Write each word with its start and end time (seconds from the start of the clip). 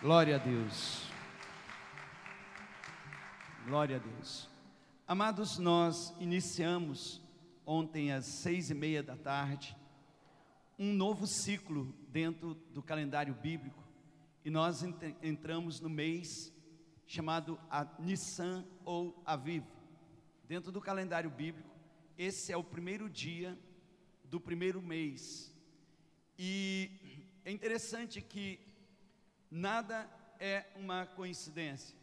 Glória 0.00 0.36
a 0.36 0.38
Deus. 0.38 1.08
Glória 3.66 3.96
a 3.96 3.98
Deus. 3.98 4.48
Amados, 5.08 5.58
nós 5.58 6.14
iniciamos 6.20 7.20
ontem 7.66 8.12
às 8.12 8.24
seis 8.24 8.70
e 8.70 8.74
meia 8.74 9.02
da 9.02 9.16
tarde 9.16 9.76
um 10.78 10.92
novo 10.92 11.26
ciclo 11.26 11.92
dentro 12.10 12.54
do 12.72 12.80
calendário 12.80 13.34
bíblico 13.34 13.82
e 14.44 14.50
nós 14.50 14.84
entramos 15.20 15.80
no 15.80 15.90
mês 15.90 16.54
chamado 17.04 17.58
a 17.68 17.84
Nissan 17.98 18.64
ou 18.84 19.20
Aviv. 19.26 19.64
Dentro 20.44 20.70
do 20.70 20.80
calendário 20.80 21.28
bíblico, 21.28 21.76
esse 22.16 22.52
é 22.52 22.56
o 22.56 22.62
primeiro 22.62 23.10
dia 23.10 23.58
do 24.22 24.38
primeiro 24.38 24.80
mês. 24.80 25.52
E 26.38 26.88
é 27.44 27.50
interessante 27.50 28.20
que 28.20 28.67
nada 29.50 30.08
é 30.38 30.66
uma 30.76 31.06
coincidência. 31.06 31.96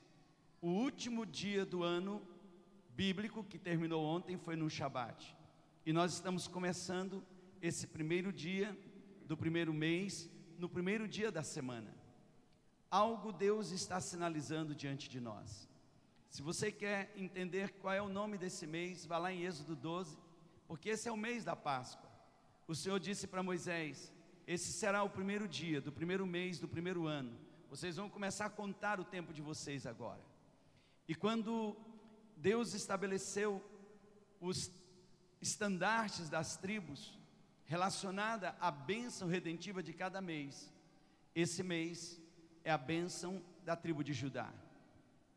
O 0.62 0.68
último 0.68 1.26
dia 1.26 1.66
do 1.66 1.84
ano 1.84 2.22
bíblico 2.90 3.44
que 3.44 3.60
terminou 3.60 4.04
ontem 4.04 4.38
foi 4.38 4.56
no 4.56 4.70
Shabat. 4.70 5.36
E 5.86 5.94
nós 5.94 6.14
estamos 6.14 6.48
começando 6.48 7.24
esse 7.62 7.88
primeiro 7.88 8.32
dia 8.34 8.76
do 9.26 9.38
primeiro 9.38 9.74
mês, 9.74 10.30
no 10.58 10.70
primeiro 10.70 11.08
dia 11.08 11.32
da 11.32 11.44
semana. 11.44 11.94
Algo 12.90 13.32
Deus 13.32 13.72
está 13.72 14.00
sinalizando 14.00 14.74
diante 14.74 15.10
de 15.10 15.20
nós. 15.20 15.68
Se 16.30 16.42
você 16.42 16.72
quer 16.72 17.14
entender 17.16 17.74
qual 17.74 17.94
é 17.94 18.02
o 18.02 18.10
nome 18.10 18.38
desse 18.38 18.66
mês, 18.66 19.06
vá 19.06 19.18
lá 19.18 19.32
em 19.32 19.44
Êxodo 19.44 19.76
12, 19.76 20.18
porque 20.68 20.90
esse 20.90 21.08
é 21.08 21.12
o 21.12 21.18
mês 21.18 21.44
da 21.44 21.56
Páscoa. 21.56 22.10
O 22.68 22.76
Senhor 22.76 23.00
disse 23.00 23.28
para 23.28 23.44
Moisés: 23.44 24.12
esse 24.48 24.72
será 24.74 25.04
o 25.04 25.10
primeiro 25.10 25.48
dia 25.48 25.82
do 25.82 25.92
primeiro 25.92 26.26
mês 26.26 26.60
do 26.60 26.68
primeiro 26.68 27.08
ano. 27.08 27.38
Vocês 27.70 27.96
vão 27.96 28.10
começar 28.10 28.46
a 28.46 28.50
contar 28.50 29.00
o 29.00 29.06
tempo 29.06 29.34
de 29.34 29.42
vocês 29.42 29.86
agora. 29.86 30.22
E 31.08 31.16
quando 31.16 31.76
Deus 32.38 32.74
estabeleceu 32.74 33.64
os 34.40 34.72
estandartes 35.42 36.30
das 36.30 36.58
tribos 36.58 37.18
relacionada 37.66 38.56
à 38.60 38.70
bênção 38.70 39.28
redentiva 39.28 39.82
de 39.82 39.94
cada 39.94 40.22
mês, 40.22 40.72
esse 41.34 41.64
mês 41.64 42.22
é 42.64 42.72
a 42.72 42.78
bênção 42.78 43.42
da 43.64 43.76
tribo 43.76 44.04
de 44.04 44.14
Judá. 44.14 44.54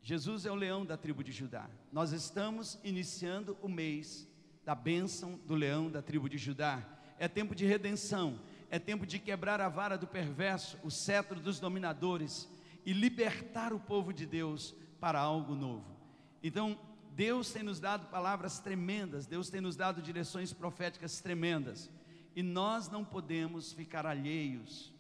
Jesus 0.03 0.47
é 0.47 0.51
o 0.51 0.55
leão 0.55 0.85
da 0.87 0.97
tribo 0.97 1.25
de 1.25 1.33
Judá. 1.33 1.69
Nós 1.91 2.13
estamos 2.13 2.79
iniciando 2.85 3.59
o 3.61 3.69
mês 3.69 4.29
da 4.65 4.75
bênção 4.75 5.39
do 5.39 5.55
leão 5.55 5.91
da 5.91 6.01
tribo 6.03 6.29
de 6.29 6.39
Judá. 6.39 6.87
É 7.19 7.27
tempo 7.27 7.55
de 7.55 7.67
redenção, 7.67 8.41
é 8.71 8.79
tempo 8.79 9.07
de 9.07 9.19
quebrar 9.19 9.61
a 9.61 9.69
vara 9.69 9.97
do 9.97 10.07
perverso, 10.07 10.79
o 10.83 10.91
cetro 10.91 11.41
dos 11.41 11.59
dominadores 11.59 12.49
e 12.85 12.93
libertar 12.93 13.73
o 13.73 13.81
povo 13.81 14.13
de 14.13 14.27
Deus 14.27 14.75
para 15.01 15.19
algo 15.19 15.55
novo. 15.55 15.97
Então, 16.43 16.79
Deus 17.15 17.51
tem 17.51 17.63
nos 17.63 17.81
dado 17.81 18.07
palavras 18.07 18.59
tremendas, 18.61 19.27
Deus 19.27 19.51
tem 19.51 19.61
nos 19.61 19.75
dado 19.75 20.01
direções 20.01 20.53
proféticas 20.53 21.21
tremendas, 21.21 21.91
e 22.37 22.43
nós 22.43 22.89
não 22.89 23.05
podemos 23.05 23.73
ficar 23.73 24.07
alheios 24.07 24.93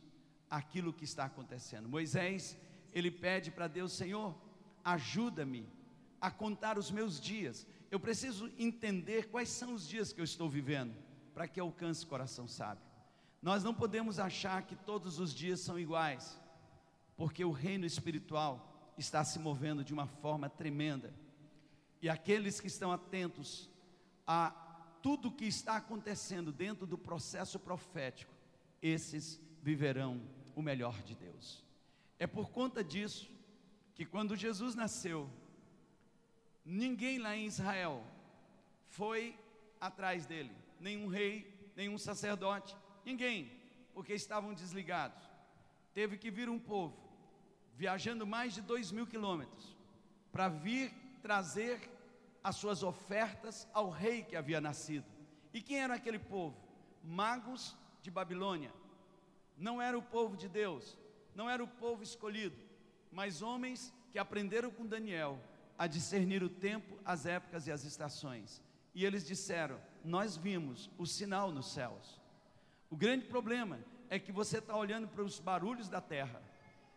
àquilo 0.50 0.92
que 0.92 1.04
está 1.04 1.24
acontecendo. 1.24 1.88
Moisés, 1.88 2.56
ele 2.92 3.10
pede 3.10 3.50
para 3.50 3.68
Deus: 3.68 3.92
Senhor, 3.92 4.34
ajuda-me 4.84 5.68
a 6.20 6.30
contar 6.30 6.78
os 6.78 6.90
meus 6.90 7.20
dias. 7.20 7.66
Eu 7.90 8.00
preciso 8.00 8.50
entender 8.58 9.28
quais 9.28 9.48
são 9.48 9.72
os 9.74 9.86
dias 9.86 10.12
que 10.12 10.20
eu 10.20 10.24
estou 10.24 10.48
vivendo, 10.48 10.94
para 11.32 11.46
que 11.46 11.60
alcance 11.60 12.04
o 12.04 12.08
coração 12.08 12.48
sábio. 12.48 12.87
Nós 13.40 13.62
não 13.62 13.72
podemos 13.72 14.18
achar 14.18 14.62
que 14.62 14.74
todos 14.74 15.18
os 15.18 15.32
dias 15.32 15.60
são 15.60 15.78
iguais, 15.78 16.40
porque 17.16 17.44
o 17.44 17.52
reino 17.52 17.86
espiritual 17.86 18.92
está 18.96 19.22
se 19.24 19.38
movendo 19.38 19.84
de 19.84 19.92
uma 19.92 20.06
forma 20.06 20.48
tremenda. 20.48 21.14
E 22.02 22.08
aqueles 22.08 22.60
que 22.60 22.66
estão 22.66 22.92
atentos 22.92 23.70
a 24.26 24.50
tudo 25.02 25.30
que 25.30 25.44
está 25.44 25.76
acontecendo 25.76 26.52
dentro 26.52 26.86
do 26.86 26.98
processo 26.98 27.58
profético, 27.58 28.32
esses 28.82 29.40
viverão 29.62 30.20
o 30.54 30.62
melhor 30.62 31.00
de 31.02 31.14
Deus. 31.14 31.64
É 32.18 32.26
por 32.26 32.50
conta 32.50 32.82
disso 32.82 33.30
que 33.94 34.04
quando 34.04 34.36
Jesus 34.36 34.74
nasceu, 34.74 35.30
ninguém 36.64 37.18
lá 37.18 37.36
em 37.36 37.46
Israel 37.46 38.04
foi 38.88 39.38
atrás 39.80 40.26
dele, 40.26 40.52
nenhum 40.80 41.06
rei, 41.06 41.72
nenhum 41.76 41.96
sacerdote, 41.96 42.76
Ninguém, 43.08 43.50
porque 43.94 44.12
estavam 44.12 44.52
desligados. 44.52 45.24
Teve 45.94 46.18
que 46.18 46.30
vir 46.30 46.50
um 46.50 46.58
povo, 46.58 46.94
viajando 47.74 48.26
mais 48.26 48.52
de 48.52 48.60
dois 48.60 48.92
mil 48.92 49.06
quilômetros, 49.06 49.74
para 50.30 50.50
vir 50.50 50.92
trazer 51.22 51.80
as 52.44 52.56
suas 52.56 52.82
ofertas 52.82 53.66
ao 53.72 53.88
rei 53.88 54.22
que 54.22 54.36
havia 54.36 54.60
nascido. 54.60 55.06
E 55.54 55.62
quem 55.62 55.78
era 55.80 55.94
aquele 55.94 56.18
povo? 56.18 56.54
Magos 57.02 57.74
de 58.02 58.10
Babilônia. 58.10 58.74
Não 59.56 59.80
era 59.80 59.96
o 59.96 60.02
povo 60.02 60.36
de 60.36 60.46
Deus, 60.46 60.94
não 61.34 61.48
era 61.48 61.64
o 61.64 61.68
povo 61.84 62.02
escolhido, 62.02 62.60
mas 63.10 63.40
homens 63.40 63.90
que 64.12 64.18
aprenderam 64.18 64.70
com 64.70 64.86
Daniel 64.86 65.42
a 65.78 65.86
discernir 65.86 66.42
o 66.42 66.50
tempo, 66.50 66.98
as 67.06 67.24
épocas 67.24 67.66
e 67.66 67.72
as 67.72 67.84
estações. 67.84 68.62
E 68.94 69.02
eles 69.06 69.26
disseram: 69.26 69.80
Nós 70.04 70.36
vimos 70.36 70.90
o 70.98 71.06
sinal 71.06 71.50
nos 71.50 71.72
céus. 71.72 72.18
O 72.90 72.96
grande 72.96 73.26
problema 73.26 73.78
é 74.08 74.18
que 74.18 74.32
você 74.32 74.58
está 74.58 74.76
olhando 74.76 75.06
para 75.08 75.22
os 75.22 75.38
barulhos 75.38 75.88
da 75.88 76.00
terra. 76.00 76.42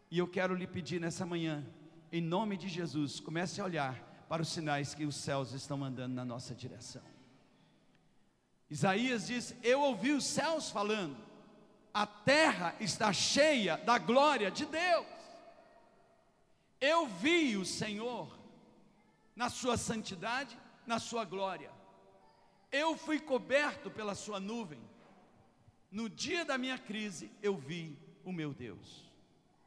E 0.10 0.18
eu 0.18 0.28
quero 0.28 0.56
lhe 0.56 0.68
pedir 0.68 1.00
nessa 1.00 1.26
manhã, 1.26 1.66
em 2.12 2.22
nome 2.22 2.58
de 2.58 2.68
Jesus, 2.68 3.20
comece 3.20 3.60
a 3.62 3.66
olhar 3.66 4.26
para 4.28 4.42
os 4.42 4.50
sinais 4.50 4.94
que 4.94 5.06
os 5.06 5.16
céus 5.16 5.52
estão 5.54 5.78
mandando 5.78 6.16
na 6.16 6.24
nossa 6.24 6.56
direção. 6.56 7.02
Isaías 8.70 9.28
diz: 9.28 9.56
Eu 9.62 9.82
ouvi 9.82 10.12
os 10.12 10.26
céus 10.26 10.70
falando, 10.70 11.18
a 11.94 12.08
terra 12.08 12.76
está 12.80 13.12
cheia 13.12 13.76
da 13.78 13.98
glória 13.98 14.50
de 14.50 14.66
Deus. 14.66 15.06
Eu 16.80 17.06
vi 17.08 17.58
o 17.58 17.66
Senhor 17.66 18.40
na 19.36 19.50
sua 19.50 19.76
santidade, 19.76 20.58
na 20.88 21.00
sua 21.00 21.26
glória. 21.26 21.72
Eu 22.72 22.96
fui 22.96 23.20
coberto 23.20 23.92
pela 23.92 24.16
sua 24.16 24.40
nuvem 24.40 24.82
no 25.92 26.10
dia 26.10 26.46
da 26.46 26.58
minha 26.58 26.78
crise, 26.78 27.30
eu 27.42 27.58
vi 27.58 27.98
o 28.24 28.32
meu 28.32 28.54
Deus. 28.54 29.04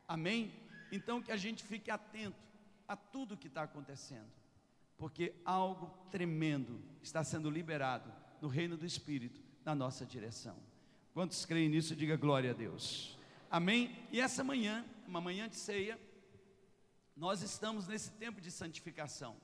Amém? 0.09 0.53
Então 0.91 1.21
que 1.21 1.31
a 1.31 1.37
gente 1.37 1.62
fique 1.62 1.91
atento 1.91 2.43
a 2.89 2.97
tudo 2.97 3.37
que 3.37 3.49
está 3.49 3.62
acontecendo, 3.62 4.31
porque 4.97 5.34
algo 5.45 5.93
tremendo 6.11 6.81
está 7.03 7.23
sendo 7.23 7.51
liberado 7.51 8.13
no 8.41 8.49
reino 8.49 8.77
do 8.77 8.87
Espírito, 8.87 9.41
na 9.65 9.75
nossa 9.75 10.05
direção. 10.05 10.57
Quantos 11.13 11.45
creem 11.45 11.69
nisso, 11.69 11.95
diga 11.95 12.17
glória 12.17 12.51
a 12.51 12.55
Deus. 12.55 13.19
Amém? 13.51 13.97
E 14.11 14.21
essa 14.21 14.43
manhã, 14.43 14.84
uma 15.07 15.21
manhã 15.21 15.49
de 15.49 15.57
ceia, 15.57 15.99
nós 17.17 17.43
estamos 17.43 17.87
nesse 17.87 18.11
tempo 18.13 18.41
de 18.41 18.51
santificação, 18.51 19.37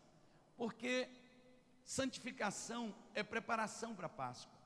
porque 0.57 1.09
santificação 1.85 2.95
é 3.15 3.23
preparação 3.23 3.95
para 3.95 4.07
a 4.07 4.11
Páscoa. 4.11 4.60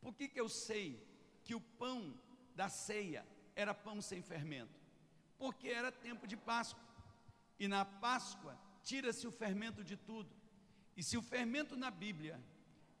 Por 0.00 0.14
que, 0.14 0.28
que 0.28 0.40
eu 0.40 0.48
sei 0.48 1.02
que 1.44 1.54
o 1.54 1.60
pão 1.60 2.14
da 2.54 2.68
ceia 2.68 3.26
era 3.54 3.74
pão 3.74 4.00
sem 4.00 4.22
fermento? 4.22 4.80
Porque 5.38 5.68
era 5.68 5.92
tempo 5.92 6.26
de 6.26 6.36
Páscoa. 6.36 6.82
E 7.58 7.68
na 7.68 7.84
Páscoa 7.84 8.58
tira-se 8.82 9.26
o 9.26 9.32
fermento 9.32 9.84
de 9.84 9.96
tudo. 9.96 10.30
E 10.96 11.02
se 11.02 11.16
o 11.16 11.22
fermento 11.22 11.76
na 11.76 11.90
Bíblia, 11.90 12.40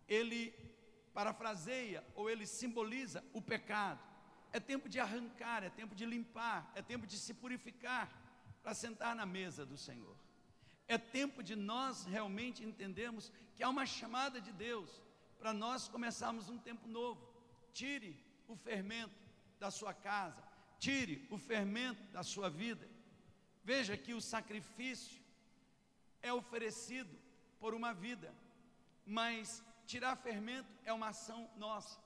ele 0.06 0.54
parafraseia 1.12 2.04
ou 2.14 2.30
ele 2.30 2.46
simboliza 2.46 3.24
o 3.32 3.42
pecado, 3.42 4.00
é 4.52 4.60
tempo 4.60 4.88
de 4.88 4.98
arrancar, 4.98 5.62
é 5.62 5.70
tempo 5.70 5.94
de 5.94 6.04
limpar, 6.04 6.70
é 6.74 6.82
tempo 6.82 7.06
de 7.06 7.16
se 7.18 7.32
purificar 7.34 8.10
para 8.62 8.74
sentar 8.74 9.14
na 9.14 9.24
mesa 9.24 9.64
do 9.64 9.76
Senhor. 9.76 10.16
É 10.88 10.98
tempo 10.98 11.42
de 11.42 11.54
nós 11.54 12.04
realmente 12.04 12.64
entendermos 12.64 13.32
que 13.54 13.62
há 13.62 13.68
uma 13.68 13.86
chamada 13.86 14.40
de 14.40 14.52
Deus 14.52 15.02
para 15.40 15.52
nós 15.54 15.88
começarmos 15.88 16.50
um 16.50 16.58
tempo 16.58 16.86
novo. 16.86 17.26
Tire 17.72 18.14
o 18.46 18.54
fermento 18.54 19.16
da 19.58 19.70
sua 19.70 19.94
casa, 19.94 20.42
tire 20.78 21.26
o 21.30 21.38
fermento 21.38 22.02
da 22.12 22.22
sua 22.22 22.50
vida. 22.50 22.86
Veja 23.64 23.96
que 23.96 24.12
o 24.12 24.20
sacrifício 24.20 25.20
é 26.22 26.32
oferecido 26.32 27.18
por 27.58 27.72
uma 27.72 27.92
vida, 27.94 28.34
mas 29.06 29.64
tirar 29.86 30.14
fermento 30.16 30.68
é 30.84 30.92
uma 30.92 31.08
ação 31.08 31.50
nossa. 31.56 31.98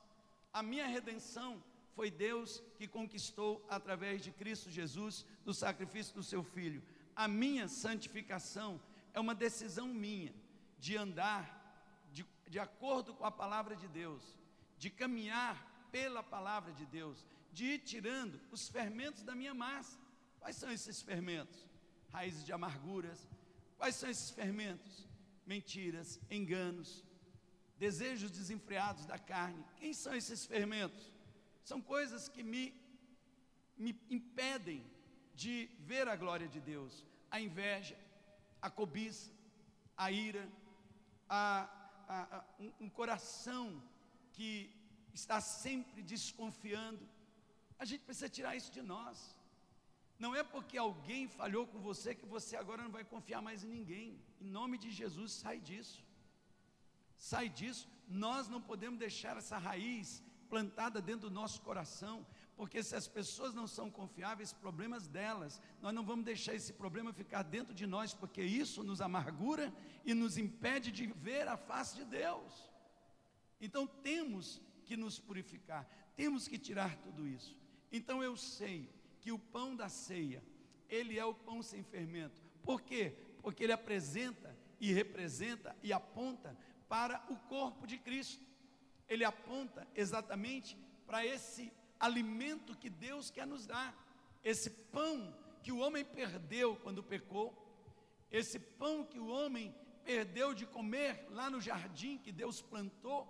A 0.52 0.62
minha 0.62 0.86
redenção 0.86 1.62
foi 1.96 2.10
Deus 2.10 2.62
que 2.76 2.86
conquistou 2.86 3.64
através 3.68 4.22
de 4.22 4.30
Cristo 4.30 4.70
Jesus, 4.70 5.26
do 5.44 5.52
sacrifício 5.52 6.14
do 6.14 6.22
seu 6.22 6.44
filho. 6.44 6.82
A 7.16 7.26
minha 7.26 7.66
santificação 7.66 8.80
é 9.12 9.18
uma 9.18 9.34
decisão 9.34 9.88
minha 9.88 10.32
de 10.78 10.96
andar 10.96 11.63
de 12.54 12.60
acordo 12.60 13.12
com 13.12 13.24
a 13.24 13.32
palavra 13.32 13.74
de 13.74 13.88
Deus, 13.88 14.22
de 14.78 14.88
caminhar 14.88 15.56
pela 15.90 16.22
palavra 16.22 16.72
de 16.72 16.86
Deus, 16.86 17.26
de 17.52 17.64
ir 17.64 17.78
tirando 17.80 18.40
os 18.52 18.68
fermentos 18.68 19.24
da 19.24 19.34
minha 19.34 19.52
massa. 19.52 19.98
Quais 20.38 20.54
são 20.54 20.70
esses 20.70 21.02
fermentos? 21.02 21.66
Raízes 22.12 22.44
de 22.46 22.52
amarguras. 22.52 23.26
Quais 23.76 23.96
são 23.96 24.08
esses 24.08 24.30
fermentos? 24.30 25.04
Mentiras, 25.44 26.20
enganos, 26.30 27.02
desejos 27.76 28.30
desenfreados 28.30 29.04
da 29.04 29.18
carne. 29.18 29.64
Quem 29.80 29.92
são 29.92 30.14
esses 30.14 30.46
fermentos? 30.46 31.12
São 31.64 31.80
coisas 31.82 32.28
que 32.28 32.44
me, 32.44 32.72
me 33.76 34.00
impedem 34.08 34.80
de 35.34 35.68
ver 35.80 36.06
a 36.06 36.14
glória 36.14 36.46
de 36.46 36.60
Deus. 36.60 37.04
A 37.32 37.40
inveja, 37.40 37.98
a 38.62 38.70
cobiça, 38.70 39.32
a 39.96 40.12
ira, 40.12 40.48
a, 41.28 41.83
a, 42.08 42.44
um, 42.60 42.72
um 42.82 42.88
coração 42.88 43.82
que 44.32 44.70
está 45.12 45.40
sempre 45.40 46.02
desconfiando. 46.02 47.08
A 47.78 47.84
gente 47.84 48.02
precisa 48.02 48.28
tirar 48.28 48.56
isso 48.56 48.72
de 48.72 48.82
nós. 48.82 49.36
Não 50.18 50.34
é 50.34 50.42
porque 50.42 50.78
alguém 50.78 51.28
falhou 51.28 51.66
com 51.66 51.78
você 51.80 52.14
que 52.14 52.26
você 52.26 52.56
agora 52.56 52.82
não 52.82 52.90
vai 52.90 53.04
confiar 53.04 53.42
mais 53.42 53.64
em 53.64 53.68
ninguém. 53.68 54.20
Em 54.40 54.48
nome 54.48 54.78
de 54.78 54.90
Jesus, 54.90 55.32
sai 55.32 55.58
disso. 55.60 56.04
Sai 57.16 57.48
disso. 57.48 57.88
Nós 58.08 58.48
não 58.48 58.60
podemos 58.60 58.98
deixar 58.98 59.36
essa 59.36 59.58
raiz 59.58 60.22
plantada 60.48 61.00
dentro 61.00 61.28
do 61.28 61.34
nosso 61.34 61.60
coração, 61.62 62.24
porque 62.56 62.82
se 62.82 62.94
as 62.94 63.08
pessoas 63.08 63.52
não 63.52 63.66
são 63.66 63.90
confiáveis, 63.90 64.52
problemas 64.52 65.06
delas, 65.06 65.60
nós 65.80 65.92
não 65.92 66.04
vamos 66.04 66.24
deixar 66.24 66.54
esse 66.54 66.72
problema 66.72 67.12
ficar 67.12 67.42
dentro 67.42 67.74
de 67.74 67.86
nós, 67.86 68.14
porque 68.14 68.42
isso 68.42 68.84
nos 68.84 69.00
amargura 69.00 69.72
e 70.04 70.14
nos 70.14 70.38
impede 70.38 70.92
de 70.92 71.06
ver 71.06 71.48
a 71.48 71.56
face 71.56 71.96
de 71.96 72.04
Deus. 72.04 72.70
Então 73.60 73.86
temos 73.86 74.60
que 74.84 74.96
nos 74.96 75.18
purificar, 75.18 75.88
temos 76.14 76.46
que 76.46 76.58
tirar 76.58 76.96
tudo 76.98 77.26
isso. 77.26 77.58
Então 77.90 78.22
eu 78.22 78.36
sei 78.36 78.88
que 79.20 79.32
o 79.32 79.38
pão 79.38 79.74
da 79.74 79.88
ceia, 79.88 80.42
ele 80.88 81.18
é 81.18 81.24
o 81.24 81.34
pão 81.34 81.62
sem 81.62 81.82
fermento. 81.82 82.40
Por 82.62 82.82
quê? 82.82 83.16
Porque 83.42 83.64
ele 83.64 83.72
apresenta 83.72 84.56
e 84.78 84.92
representa 84.92 85.74
e 85.82 85.92
aponta 85.92 86.56
para 86.88 87.24
o 87.28 87.36
corpo 87.36 87.86
de 87.86 87.98
Cristo. 87.98 88.44
Ele 89.08 89.24
aponta 89.24 89.86
exatamente 89.94 90.76
para 91.06 91.24
esse 91.24 91.72
alimento 91.98 92.76
que 92.76 92.90
Deus 92.90 93.30
quer 93.30 93.46
nos 93.46 93.66
dar, 93.66 93.94
esse 94.42 94.70
pão 94.70 95.34
que 95.62 95.72
o 95.72 95.78
homem 95.78 96.04
perdeu 96.04 96.76
quando 96.76 97.02
pecou, 97.02 97.48
esse 98.30 98.58
pão 98.58 99.04
que 99.04 99.18
o 99.18 99.28
homem 99.28 99.74
perdeu 100.04 100.54
de 100.54 100.66
comer 100.66 101.26
lá 101.30 101.48
no 101.48 101.60
jardim 101.60 102.18
que 102.18 102.30
Deus 102.30 102.60
plantou, 102.60 103.20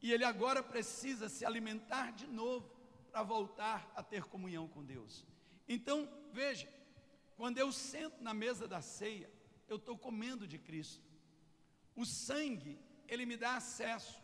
e 0.00 0.12
ele 0.12 0.24
agora 0.24 0.62
precisa 0.62 1.28
se 1.28 1.44
alimentar 1.44 2.12
de 2.12 2.26
novo 2.26 2.70
para 3.10 3.22
voltar 3.22 3.92
a 3.96 4.02
ter 4.02 4.24
comunhão 4.24 4.68
com 4.68 4.84
Deus. 4.84 5.26
Então, 5.68 6.08
veja, 6.32 6.68
quando 7.36 7.58
eu 7.58 7.70
sento 7.72 8.22
na 8.22 8.32
mesa 8.32 8.68
da 8.68 8.80
ceia, 8.80 9.30
eu 9.68 9.76
estou 9.76 9.98
comendo 9.98 10.46
de 10.46 10.58
Cristo. 10.58 11.04
O 11.94 12.04
sangue, 12.04 12.78
ele 13.08 13.26
me 13.26 13.36
dá 13.36 13.56
acesso, 13.56 14.22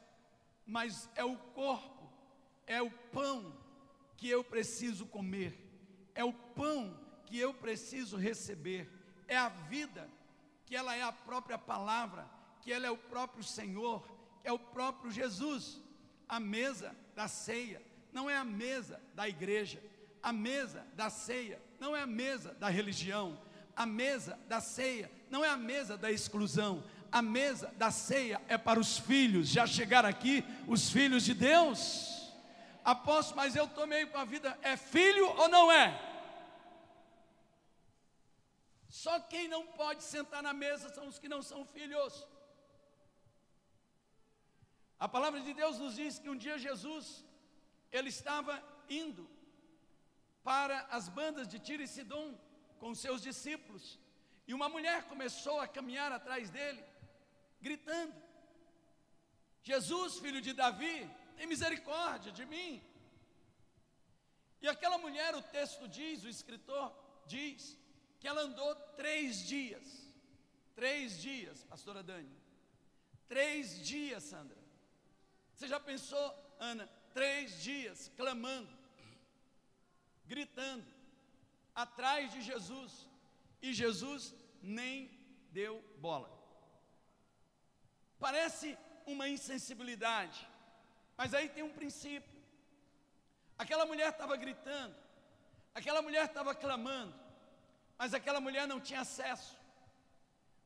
mas 0.64 1.10
é 1.14 1.24
o 1.24 1.36
corpo, 1.36 1.93
é 2.66 2.80
o 2.82 2.90
pão 2.90 3.54
que 4.16 4.28
eu 4.28 4.42
preciso 4.42 5.06
comer, 5.06 5.58
é 6.14 6.24
o 6.24 6.32
pão 6.32 6.98
que 7.26 7.38
eu 7.38 7.52
preciso 7.52 8.16
receber, 8.16 8.90
é 9.26 9.36
a 9.36 9.48
vida, 9.48 10.08
que 10.66 10.76
ela 10.76 10.94
é 10.94 11.02
a 11.02 11.12
própria 11.12 11.58
palavra, 11.58 12.28
que 12.60 12.72
ela 12.72 12.86
é 12.86 12.90
o 12.90 12.96
próprio 12.96 13.44
Senhor, 13.44 14.06
é 14.42 14.52
o 14.52 14.58
próprio 14.58 15.10
Jesus. 15.10 15.80
A 16.28 16.40
mesa 16.40 16.96
da 17.14 17.28
ceia 17.28 17.82
não 18.12 18.30
é 18.30 18.36
a 18.36 18.44
mesa 18.44 19.00
da 19.14 19.28
igreja, 19.28 19.82
a 20.22 20.32
mesa 20.32 20.86
da 20.94 21.10
ceia 21.10 21.60
não 21.78 21.94
é 21.94 22.00
a 22.02 22.06
mesa 22.06 22.54
da 22.54 22.68
religião, 22.68 23.38
a 23.76 23.84
mesa 23.84 24.38
da 24.48 24.60
ceia 24.60 25.10
não 25.30 25.44
é 25.44 25.48
a 25.48 25.56
mesa 25.56 25.98
da 25.98 26.10
exclusão, 26.10 26.82
a 27.10 27.20
mesa 27.20 27.72
da 27.76 27.90
ceia 27.90 28.40
é 28.48 28.56
para 28.56 28.80
os 28.80 28.98
filhos, 28.98 29.48
já 29.48 29.66
chegaram 29.66 30.08
aqui 30.08 30.44
os 30.66 30.90
filhos 30.90 31.24
de 31.24 31.34
Deus. 31.34 32.13
Apóstolo, 32.84 33.36
mas 33.36 33.56
eu 33.56 33.66
tomei 33.66 34.04
com 34.06 34.18
a 34.18 34.26
vida, 34.26 34.58
é 34.60 34.76
filho 34.76 35.26
ou 35.40 35.48
não 35.48 35.72
é? 35.72 35.86
Só 39.02 39.18
quem 39.32 39.48
não 39.48 39.66
pode 39.66 40.02
sentar 40.04 40.42
na 40.42 40.52
mesa 40.52 40.88
são 40.96 41.08
os 41.08 41.18
que 41.18 41.32
não 41.34 41.42
são 41.42 41.64
filhos. 41.64 42.14
A 44.98 45.08
palavra 45.08 45.40
de 45.40 45.52
Deus 45.60 45.78
nos 45.78 45.94
diz 46.00 46.18
que 46.18 46.28
um 46.28 46.36
dia 46.36 46.58
Jesus, 46.58 47.24
ele 47.90 48.10
estava 48.10 48.62
indo 48.88 49.28
para 50.42 50.76
as 50.96 51.08
bandas 51.08 51.48
de 51.48 51.58
Tiro 51.58 51.82
e 51.82 51.88
Sidom 51.88 52.38
com 52.78 52.94
seus 52.94 53.20
discípulos, 53.22 53.98
e 54.46 54.52
uma 54.52 54.68
mulher 54.68 55.04
começou 55.04 55.58
a 55.58 55.66
caminhar 55.66 56.12
atrás 56.12 56.50
dele, 56.50 56.84
gritando: 57.60 58.14
Jesus, 59.62 60.18
filho 60.18 60.40
de 60.46 60.52
Davi, 60.52 61.10
tem 61.36 61.46
misericórdia 61.46 62.32
de 62.32 62.44
mim. 62.46 62.82
E 64.62 64.68
aquela 64.68 64.98
mulher, 64.98 65.34
o 65.34 65.42
texto 65.42 65.86
diz, 65.86 66.24
o 66.24 66.28
escritor 66.28 66.92
diz, 67.26 67.78
que 68.20 68.28
ela 68.28 68.42
andou 68.42 68.74
três 68.96 69.46
dias. 69.46 69.86
Três 70.74 71.20
dias, 71.20 71.62
pastora 71.64 72.02
Dani. 72.02 72.34
Três 73.28 73.84
dias, 73.86 74.22
Sandra. 74.24 74.56
Você 75.54 75.68
já 75.68 75.78
pensou, 75.78 76.26
Ana, 76.58 76.86
três 77.12 77.62
dias 77.62 78.10
clamando, 78.16 78.76
gritando, 80.26 80.86
atrás 81.74 82.32
de 82.32 82.40
Jesus, 82.42 83.08
e 83.60 83.72
Jesus 83.72 84.34
nem 84.62 85.10
deu 85.50 85.82
bola. 85.98 86.30
Parece 88.18 88.78
uma 89.06 89.28
insensibilidade, 89.28 90.48
mas 91.16 91.34
aí 91.34 91.48
tem 91.48 91.62
um 91.62 91.72
princípio. 91.72 92.32
Aquela 93.56 93.86
mulher 93.86 94.10
estava 94.10 94.36
gritando, 94.36 94.94
aquela 95.74 96.02
mulher 96.02 96.24
estava 96.26 96.54
clamando, 96.54 97.14
mas 97.96 98.12
aquela 98.12 98.40
mulher 98.40 98.66
não 98.66 98.80
tinha 98.80 99.00
acesso. 99.00 99.56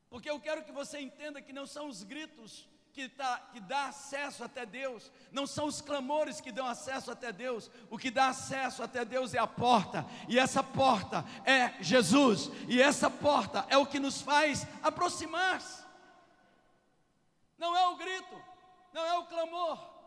Porque 0.08 0.30
eu 0.30 0.40
quero 0.40 0.64
que 0.64 0.72
você 0.72 0.98
entenda 0.98 1.42
que 1.42 1.52
não 1.52 1.66
são 1.66 1.88
os 1.88 2.02
gritos 2.02 2.66
que, 2.92 3.08
tá, 3.08 3.38
que 3.52 3.60
dá 3.60 3.86
acesso 3.88 4.42
até 4.42 4.66
Deus, 4.66 5.12
não 5.30 5.46
são 5.46 5.66
os 5.66 5.80
clamores 5.80 6.40
que 6.40 6.50
dão 6.50 6.66
acesso 6.66 7.12
até 7.12 7.30
Deus, 7.30 7.70
o 7.90 7.98
que 7.98 8.10
dá 8.10 8.28
acesso 8.28 8.82
até 8.82 9.04
Deus 9.04 9.34
é 9.34 9.38
a 9.38 9.46
porta, 9.46 10.04
e 10.28 10.38
essa 10.38 10.64
porta 10.64 11.24
é 11.44 11.80
Jesus, 11.80 12.50
e 12.66 12.82
essa 12.82 13.08
porta 13.08 13.64
é 13.68 13.76
o 13.76 13.86
que 13.86 14.00
nos 14.00 14.20
faz 14.20 14.66
aproximar-se. 14.82 15.84
Não 17.56 17.76
é 17.76 17.86
o 17.88 17.96
grito, 17.96 18.42
não 18.92 19.04
é 19.04 19.18
o 19.18 19.26
clamor, 19.26 19.97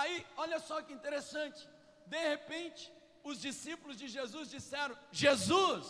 Aí, 0.00 0.26
olha 0.36 0.58
só 0.68 0.76
que 0.82 0.92
interessante. 0.98 1.60
De 2.06 2.20
repente, 2.32 2.82
os 3.22 3.40
discípulos 3.40 3.96
de 4.02 4.08
Jesus 4.16 4.50
disseram: 4.56 4.96
Jesus, 5.10 5.86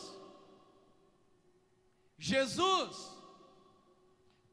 Jesus, 2.31 2.97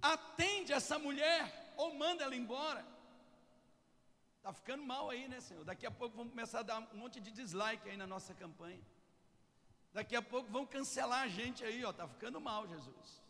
atende 0.02 0.74
essa 0.80 0.98
mulher 1.00 1.44
ou 1.78 1.94
manda 1.94 2.24
ela 2.24 2.36
embora. 2.36 2.86
Está 4.38 4.54
ficando 4.54 4.84
mal 4.84 5.10
aí, 5.10 5.28
né, 5.28 5.40
Senhor? 5.40 5.64
Daqui 5.64 5.86
a 5.88 5.92
pouco 6.00 6.16
vamos 6.16 6.34
começar 6.34 6.60
a 6.60 6.68
dar 6.70 6.80
um 6.80 6.98
monte 6.98 7.20
de 7.20 7.32
dislike 7.32 7.90
aí 7.90 7.98
na 7.98 8.06
nossa 8.06 8.34
campanha. 8.34 8.84
Daqui 9.92 10.16
a 10.16 10.22
pouco 10.22 10.52
vão 10.52 10.66
cancelar 10.66 11.22
a 11.24 11.28
gente 11.28 11.64
aí, 11.64 11.84
ó. 11.84 11.92
Está 11.92 12.08
ficando 12.08 12.40
mal, 12.40 12.68
Jesus. 12.68 13.24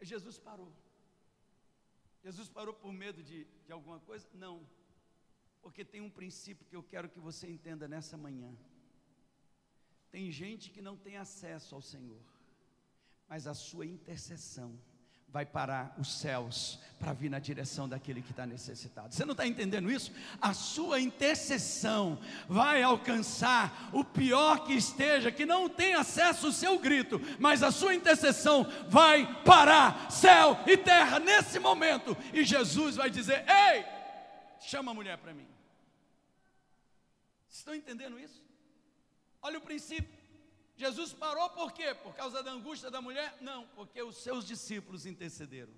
E 0.00 0.04
Jesus 0.04 0.38
parou. 0.38 0.70
Jesus 2.22 2.48
parou 2.48 2.74
por 2.74 2.92
medo 2.92 3.22
de, 3.22 3.46
de 3.66 3.72
alguma 3.72 4.00
coisa? 4.00 4.28
Não. 4.34 4.66
Porque 5.62 5.84
tem 5.84 6.00
um 6.00 6.10
princípio 6.10 6.66
que 6.66 6.76
eu 6.76 6.82
quero 6.82 7.08
que 7.08 7.20
você 7.20 7.48
entenda 7.48 7.86
nessa 7.88 8.16
manhã. 8.16 8.56
Tem 10.10 10.30
gente 10.30 10.70
que 10.70 10.80
não 10.80 10.96
tem 10.96 11.16
acesso 11.16 11.74
ao 11.74 11.82
Senhor, 11.82 12.22
mas 13.28 13.46
a 13.46 13.54
sua 13.54 13.86
intercessão 13.86 14.78
vai 15.30 15.44
parar 15.44 15.94
os 15.98 16.12
céus 16.12 16.78
para 16.98 17.12
vir 17.12 17.30
na 17.30 17.38
direção 17.38 17.88
daquele 17.88 18.22
que 18.22 18.30
está 18.30 18.44
necessitado. 18.44 19.14
Você 19.14 19.24
não 19.24 19.32
está 19.32 19.46
entendendo 19.46 19.90
isso? 19.90 20.12
A 20.40 20.52
sua 20.52 21.00
intercessão 21.00 22.18
vai 22.48 22.82
alcançar 22.82 23.90
o 23.92 24.02
pior 24.02 24.64
que 24.64 24.72
esteja, 24.72 25.30
que 25.30 25.46
não 25.46 25.68
tem 25.68 25.94
acesso 25.94 26.46
ao 26.46 26.52
seu 26.52 26.78
grito, 26.78 27.20
mas 27.38 27.62
a 27.62 27.70
sua 27.70 27.94
intercessão 27.94 28.66
vai 28.88 29.42
parar 29.44 30.10
céu 30.10 30.58
e 30.66 30.76
terra 30.76 31.20
nesse 31.20 31.58
momento, 31.58 32.16
e 32.32 32.42
Jesus 32.42 32.96
vai 32.96 33.10
dizer: 33.10 33.44
Ei, 33.48 33.84
chama 34.60 34.90
a 34.90 34.94
mulher 34.94 35.18
para 35.18 35.34
mim. 35.34 35.46
Estão 37.48 37.74
entendendo 37.74 38.18
isso? 38.18 38.42
Olha 39.42 39.58
o 39.58 39.62
princípio. 39.62 40.17
Jesus 40.78 41.12
parou 41.12 41.50
por 41.50 41.72
quê? 41.72 41.92
Por 41.92 42.14
causa 42.14 42.40
da 42.40 42.52
angústia 42.52 42.88
da 42.88 43.02
mulher? 43.02 43.36
Não, 43.40 43.66
porque 43.74 44.00
os 44.00 44.16
seus 44.16 44.46
discípulos 44.46 45.06
intercederam. 45.06 45.74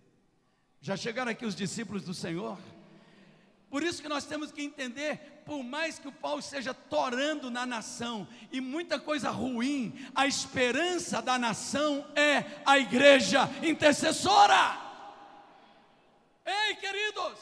Já 0.78 0.95
chegaram 0.95 1.33
aqui 1.33 1.47
os 1.47 1.57
discípulos 1.57 2.04
do 2.04 2.12
Senhor? 2.12 2.59
Por 3.71 3.83
isso 3.83 4.02
que 4.02 4.09
nós 4.09 4.26
temos 4.26 4.52
que 4.52 4.61
entender 4.61 5.42
por 5.47 5.62
mais 5.62 5.99
que 5.99 6.07
o 6.07 6.12
pau 6.12 6.38
esteja 6.38 6.75
torando 6.75 7.50
na 7.50 7.64
nação 7.64 8.28
e 8.52 8.61
muita 8.61 8.99
coisa 8.99 9.30
ruim, 9.30 10.07
a 10.14 10.26
esperança 10.26 11.23
da 11.23 11.38
nação 11.38 12.07
é 12.14 12.61
a 12.66 12.78
igreja 12.78 13.49
intercessora. 13.62 14.78
Ei, 16.45 16.76
queridos, 16.76 17.38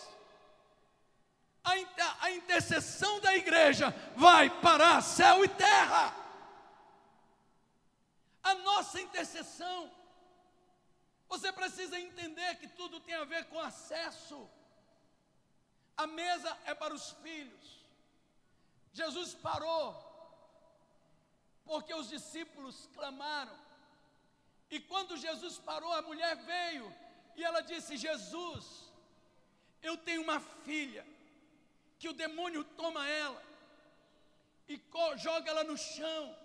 a, 1.65 1.73
a 2.21 2.31
intercessão 2.31 3.19
da 3.21 3.35
igreja 3.35 3.93
vai 4.15 4.49
parar 4.61 5.01
céu 5.01 5.45
e 5.45 5.49
terra. 5.49 6.28
A 8.43 8.55
nossa 8.55 9.01
intercessão, 9.01 9.91
você 11.29 11.53
precisa 11.53 11.99
entender 11.99 12.57
que 12.57 12.69
tudo 12.69 13.01
tem 13.01 13.15
a 13.15 13.25
ver 13.25 13.45
com 13.47 13.61
acesso. 13.61 14.49
A 15.97 16.07
mesa 16.07 16.57
é 16.65 16.75
para 16.75 16.95
os 16.95 17.11
filhos. 17.25 17.79
Jesus 18.93 19.35
parou, 19.35 19.87
porque 21.65 21.93
os 21.93 22.09
discípulos 22.09 22.89
clamaram. 22.95 23.57
E 24.71 24.81
quando 24.81 25.17
Jesus 25.17 25.59
parou, 25.59 25.93
a 25.93 26.03
mulher 26.03 26.37
veio 26.37 26.95
e 27.37 27.45
ela 27.45 27.61
disse: 27.61 27.97
Jesus, 27.97 28.65
eu 29.83 29.97
tenho 29.97 30.23
uma 30.23 30.41
filha, 30.41 31.07
que 31.99 32.09
o 32.09 32.13
demônio 32.13 32.65
toma 32.65 33.07
ela 33.09 33.43
e 34.69 34.81
joga 35.17 35.51
ela 35.51 35.65
no 35.65 35.77
chão, 35.77 36.37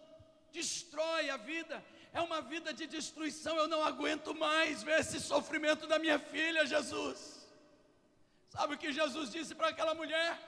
destrói 0.53 1.29
a 1.29 1.38
vida, 1.38 1.83
é 2.13 2.22
uma 2.22 2.41
vida 2.41 2.72
de 2.74 2.86
destruição. 2.86 3.57
Eu 3.57 3.67
não 3.67 3.83
aguento 3.83 4.33
mais 4.36 4.83
ver 4.83 5.00
esse 5.00 5.19
sofrimento 5.19 5.88
da 5.88 5.98
minha 5.98 6.19
filha, 6.19 6.65
Jesus. 6.65 7.50
Sabe 8.50 8.75
o 8.75 8.77
que 8.77 8.91
Jesus 8.91 9.31
disse 9.31 9.55
para 9.55 9.69
aquela 9.69 9.95
mulher? 9.95 10.39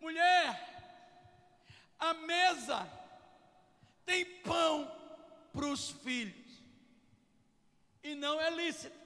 Mulher, 0.00 0.46
a 1.98 2.14
mesa 2.14 2.90
tem 4.06 4.24
pão 4.24 4.90
para 5.52 5.66
os 5.66 5.90
filhos. 5.90 6.50
E 8.02 8.14
não 8.14 8.40
é 8.40 8.48
lícito 8.48 8.98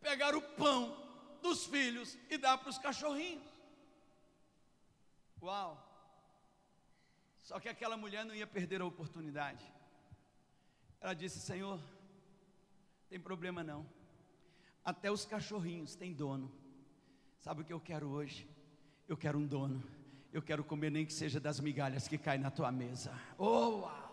pegar 0.00 0.34
o 0.34 0.40
pão 0.40 0.96
dos 1.42 1.66
filhos 1.66 2.16
e 2.30 2.38
dar 2.38 2.56
para 2.56 2.70
os 2.70 2.78
cachorrinhos. 2.78 3.44
Uau! 5.42 5.89
Só 7.50 7.58
que 7.58 7.68
aquela 7.68 7.96
mulher 7.96 8.24
não 8.24 8.34
ia 8.34 8.46
perder 8.46 8.80
a 8.80 8.86
oportunidade. 8.86 9.64
Ela 11.00 11.14
disse: 11.14 11.40
Senhor, 11.40 11.80
tem 13.08 13.18
problema 13.18 13.64
não. 13.64 13.84
Até 14.84 15.10
os 15.10 15.24
cachorrinhos 15.24 15.96
têm 15.96 16.12
dono. 16.12 16.48
Sabe 17.40 17.62
o 17.62 17.64
que 17.64 17.72
eu 17.72 17.80
quero 17.80 18.08
hoje? 18.08 18.48
Eu 19.08 19.16
quero 19.16 19.36
um 19.36 19.46
dono 19.46 19.82
eu 20.32 20.40
quero 20.40 20.62
comer 20.62 20.90
nem 20.90 21.04
que 21.04 21.12
seja 21.12 21.40
das 21.40 21.58
migalhas 21.60 22.06
que 22.06 22.16
caem 22.16 22.40
na 22.40 22.50
tua 22.50 22.70
mesa. 22.70 23.12
Oh, 23.36 23.80
uau! 23.80 24.10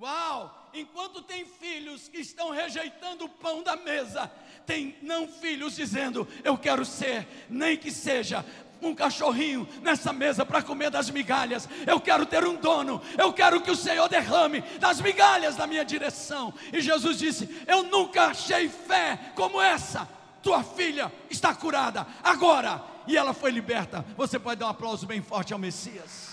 Uau! 0.00 0.70
Enquanto 0.72 1.22
tem 1.22 1.44
filhos 1.44 2.08
que 2.08 2.18
estão 2.18 2.50
rejeitando 2.50 3.26
o 3.26 3.28
pão 3.28 3.62
da 3.62 3.76
mesa, 3.76 4.26
tem 4.66 4.96
não 5.02 5.28
filhos 5.28 5.76
dizendo: 5.76 6.26
Eu 6.42 6.56
quero 6.56 6.84
ser, 6.84 7.28
nem 7.50 7.76
que 7.76 7.90
seja 7.90 8.42
um 8.82 8.94
cachorrinho 8.94 9.68
nessa 9.80 10.12
mesa 10.12 10.44
para 10.44 10.62
comer 10.62 10.90
das 10.90 11.08
migalhas. 11.10 11.68
Eu 11.86 12.00
quero 12.00 12.26
ter 12.26 12.44
um 12.44 12.56
dono. 12.56 13.00
Eu 13.16 13.32
quero 13.32 13.60
que 13.60 13.70
o 13.70 13.76
Senhor 13.76 14.08
derrame 14.08 14.60
das 14.78 15.00
migalhas 15.00 15.56
na 15.56 15.66
minha 15.66 15.84
direção. 15.84 16.52
E 16.72 16.80
Jesus 16.80 17.18
disse: 17.18 17.64
Eu 17.66 17.84
nunca 17.84 18.26
achei 18.26 18.68
fé 18.68 19.32
como 19.34 19.60
essa. 19.60 20.08
Tua 20.42 20.64
filha 20.64 21.12
está 21.30 21.54
curada 21.54 22.06
agora 22.22 22.82
e 23.06 23.16
ela 23.16 23.32
foi 23.32 23.50
liberta. 23.50 24.04
Você 24.16 24.38
pode 24.38 24.58
dar 24.58 24.66
um 24.66 24.70
aplauso 24.70 25.06
bem 25.06 25.22
forte 25.22 25.52
ao 25.52 25.58
Messias. 25.58 26.32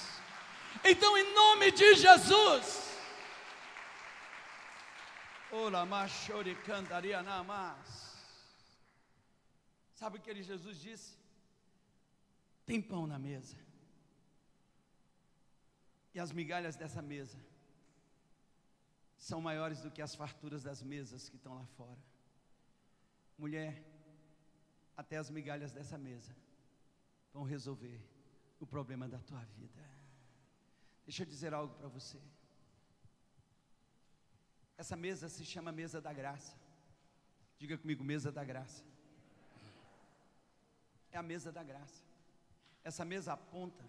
Então, 0.83 1.17
em 1.17 1.33
nome 1.33 1.71
de 1.71 1.95
Jesus. 1.95 2.89
Sabe 9.93 10.17
o 10.17 10.21
que 10.21 10.29
ele, 10.29 10.41
Jesus 10.41 10.79
disse? 10.79 11.18
Tem 12.69 12.79
pão 12.79 13.07
na 13.07 13.17
mesa. 13.17 13.57
E 16.13 16.19
as 16.19 16.31
migalhas 16.31 16.75
dessa 16.75 17.01
mesa 17.01 17.39
são 19.17 19.41
maiores 19.41 19.81
do 19.81 19.89
que 19.89 20.03
as 20.03 20.13
farturas 20.13 20.61
das 20.61 20.83
mesas 20.83 21.27
que 21.29 21.35
estão 21.35 21.55
lá 21.55 21.65
fora. 21.77 21.97
Mulher, 23.39 23.83
até 24.95 25.17
as 25.17 25.31
migalhas 25.31 25.71
dessa 25.71 25.97
mesa 25.97 26.31
vão 27.33 27.43
resolver 27.43 27.99
o 28.59 28.67
problema 28.67 29.07
da 29.07 29.17
tua 29.17 29.43
vida. 29.57 29.83
Deixa 31.07 31.23
eu 31.23 31.27
dizer 31.27 31.55
algo 31.55 31.73
para 31.73 31.87
você. 31.87 32.21
Essa 34.77 34.95
mesa 34.95 35.27
se 35.27 35.43
chama 35.43 35.71
mesa 35.71 35.99
da 35.99 36.13
graça. 36.13 36.55
Diga 37.57 37.79
comigo, 37.79 38.03
mesa 38.03 38.31
da 38.31 38.43
graça. 38.43 38.83
É 41.11 41.17
a 41.17 41.23
mesa 41.23 41.51
da 41.51 41.63
graça. 41.63 42.09
Essa 42.83 43.03
mesa 43.05 43.33
aponta 43.33 43.85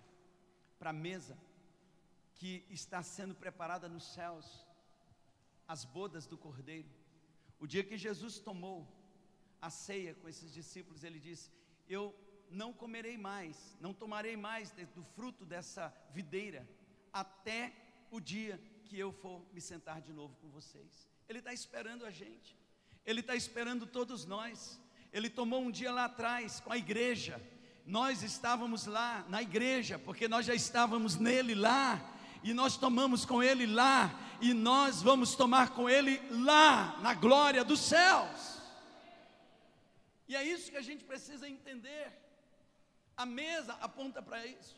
para 0.78 0.90
a 0.90 0.92
mesa 0.92 1.36
que 2.34 2.64
está 2.70 3.02
sendo 3.02 3.34
preparada 3.34 3.88
nos 3.88 4.14
céus, 4.14 4.64
as 5.68 5.84
bodas 5.84 6.26
do 6.26 6.38
Cordeiro. 6.38 6.88
O 7.58 7.66
dia 7.66 7.84
que 7.84 7.98
Jesus 7.98 8.38
tomou 8.38 8.88
a 9.60 9.68
ceia 9.68 10.14
com 10.14 10.28
esses 10.28 10.52
discípulos, 10.52 11.04
ele 11.04 11.20
disse: 11.20 11.50
Eu 11.88 12.14
não 12.50 12.72
comerei 12.72 13.16
mais, 13.16 13.76
não 13.80 13.92
tomarei 13.92 14.36
mais 14.36 14.72
do 14.94 15.04
fruto 15.04 15.44
dessa 15.44 15.94
videira, 16.12 16.66
até 17.12 17.72
o 18.10 18.18
dia 18.20 18.60
que 18.86 18.98
eu 18.98 19.12
for 19.12 19.44
me 19.52 19.60
sentar 19.60 20.00
de 20.00 20.12
novo 20.12 20.34
com 20.36 20.48
vocês. 20.48 21.08
Ele 21.28 21.38
está 21.38 21.52
esperando 21.52 22.04
a 22.04 22.10
gente, 22.10 22.58
Ele 23.04 23.20
está 23.20 23.36
esperando 23.36 23.86
todos 23.86 24.24
nós. 24.24 24.80
Ele 25.12 25.28
tomou 25.28 25.60
um 25.60 25.70
dia 25.70 25.92
lá 25.92 26.04
atrás 26.04 26.60
com 26.60 26.72
a 26.72 26.78
igreja, 26.78 27.40
nós 27.90 28.22
estávamos 28.22 28.86
lá 28.86 29.24
na 29.28 29.42
igreja, 29.42 29.98
porque 29.98 30.28
nós 30.28 30.46
já 30.46 30.54
estávamos 30.54 31.16
nele 31.16 31.56
lá, 31.56 32.00
e 32.40 32.54
nós 32.54 32.76
tomamos 32.76 33.24
com 33.24 33.42
ele 33.42 33.66
lá, 33.66 34.14
e 34.40 34.54
nós 34.54 35.02
vamos 35.02 35.34
tomar 35.34 35.70
com 35.70 35.90
ele 35.90 36.22
lá, 36.30 36.98
na 37.00 37.14
glória 37.14 37.64
dos 37.64 37.80
céus. 37.80 38.62
E 40.28 40.36
é 40.36 40.44
isso 40.44 40.70
que 40.70 40.76
a 40.76 40.82
gente 40.82 41.02
precisa 41.02 41.48
entender. 41.48 42.12
A 43.16 43.26
mesa 43.26 43.76
aponta 43.80 44.22
para 44.22 44.46
isso. 44.46 44.76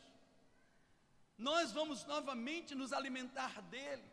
Nós 1.37 1.71
vamos 1.71 2.03
novamente 2.05 2.73
nos 2.73 2.91
alimentar 2.91 3.61
dele. 3.61 4.03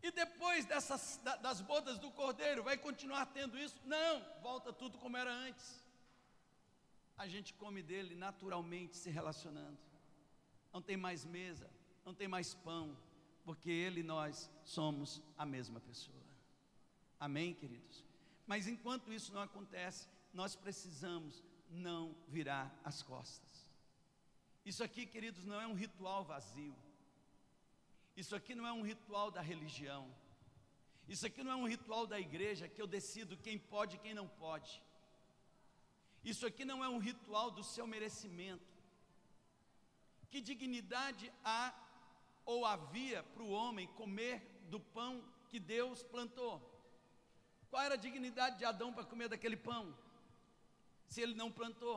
E 0.00 0.12
depois 0.12 0.64
dessas 0.64 1.20
das 1.40 1.60
bodas 1.60 1.98
do 1.98 2.10
cordeiro, 2.12 2.62
vai 2.62 2.78
continuar 2.78 3.26
tendo 3.26 3.58
isso? 3.58 3.80
Não, 3.84 4.24
volta 4.40 4.72
tudo 4.72 4.96
como 4.98 5.16
era 5.16 5.32
antes. 5.32 5.81
A 7.16 7.28
gente 7.28 7.54
come 7.54 7.82
dele 7.82 8.14
naturalmente 8.14 8.96
se 8.96 9.10
relacionando. 9.10 9.78
Não 10.72 10.82
tem 10.82 10.96
mais 10.96 11.24
mesa, 11.24 11.70
não 12.04 12.14
tem 12.14 12.26
mais 12.26 12.54
pão, 12.54 12.96
porque 13.44 13.70
ele 13.70 14.00
e 14.00 14.04
nós 14.04 14.50
somos 14.64 15.22
a 15.36 15.44
mesma 15.44 15.80
pessoa. 15.80 16.22
Amém, 17.20 17.54
queridos? 17.54 18.04
Mas 18.46 18.66
enquanto 18.66 19.12
isso 19.12 19.32
não 19.32 19.42
acontece, 19.42 20.08
nós 20.32 20.56
precisamos 20.56 21.42
não 21.70 22.14
virar 22.28 22.74
as 22.84 23.02
costas. 23.02 23.68
Isso 24.64 24.82
aqui, 24.82 25.06
queridos, 25.06 25.44
não 25.44 25.60
é 25.60 25.66
um 25.66 25.74
ritual 25.74 26.24
vazio. 26.24 26.74
Isso 28.16 28.34
aqui 28.36 28.54
não 28.54 28.66
é 28.66 28.72
um 28.72 28.82
ritual 28.82 29.30
da 29.30 29.40
religião. 29.40 30.14
Isso 31.08 31.26
aqui 31.26 31.42
não 31.42 31.52
é 31.52 31.56
um 31.56 31.66
ritual 31.66 32.06
da 32.06 32.18
igreja 32.20 32.68
que 32.68 32.80
eu 32.80 32.86
decido 32.86 33.36
quem 33.36 33.58
pode 33.58 33.96
e 33.96 33.98
quem 33.98 34.14
não 34.14 34.28
pode. 34.28 34.82
Isso 36.24 36.46
aqui 36.46 36.64
não 36.64 36.84
é 36.84 36.88
um 36.88 36.98
ritual 36.98 37.50
do 37.50 37.64
seu 37.64 37.86
merecimento. 37.86 38.70
Que 40.30 40.40
dignidade 40.40 41.32
há 41.44 41.74
ou 42.44 42.64
havia 42.64 43.22
para 43.22 43.42
o 43.42 43.50
homem 43.50 43.86
comer 43.88 44.40
do 44.68 44.80
pão 44.80 45.24
que 45.48 45.58
Deus 45.58 46.02
plantou? 46.02 46.60
Qual 47.70 47.82
era 47.82 47.94
a 47.94 47.98
dignidade 47.98 48.58
de 48.58 48.64
Adão 48.64 48.92
para 48.92 49.04
comer 49.04 49.28
daquele 49.28 49.56
pão? 49.56 49.94
se 51.12 51.20
ele 51.20 51.34
não 51.34 51.50
plantou? 51.58 51.96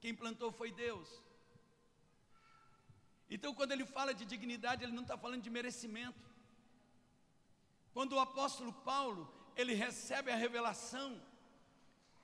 Quem 0.00 0.14
plantou 0.22 0.50
foi 0.50 0.70
Deus. 0.72 1.08
Então, 3.30 3.54
quando 3.54 3.72
ele 3.72 3.86
fala 3.96 4.12
de 4.12 4.24
dignidade, 4.24 4.82
ele 4.82 4.96
não 4.98 5.02
está 5.02 5.16
falando 5.16 5.42
de 5.42 5.50
merecimento. 5.50 6.24
Quando 7.92 8.14
o 8.14 8.20
apóstolo 8.20 8.72
Paulo, 8.90 9.22
ele 9.56 9.74
recebe 9.74 10.30
a 10.30 10.36
revelação, 10.44 11.20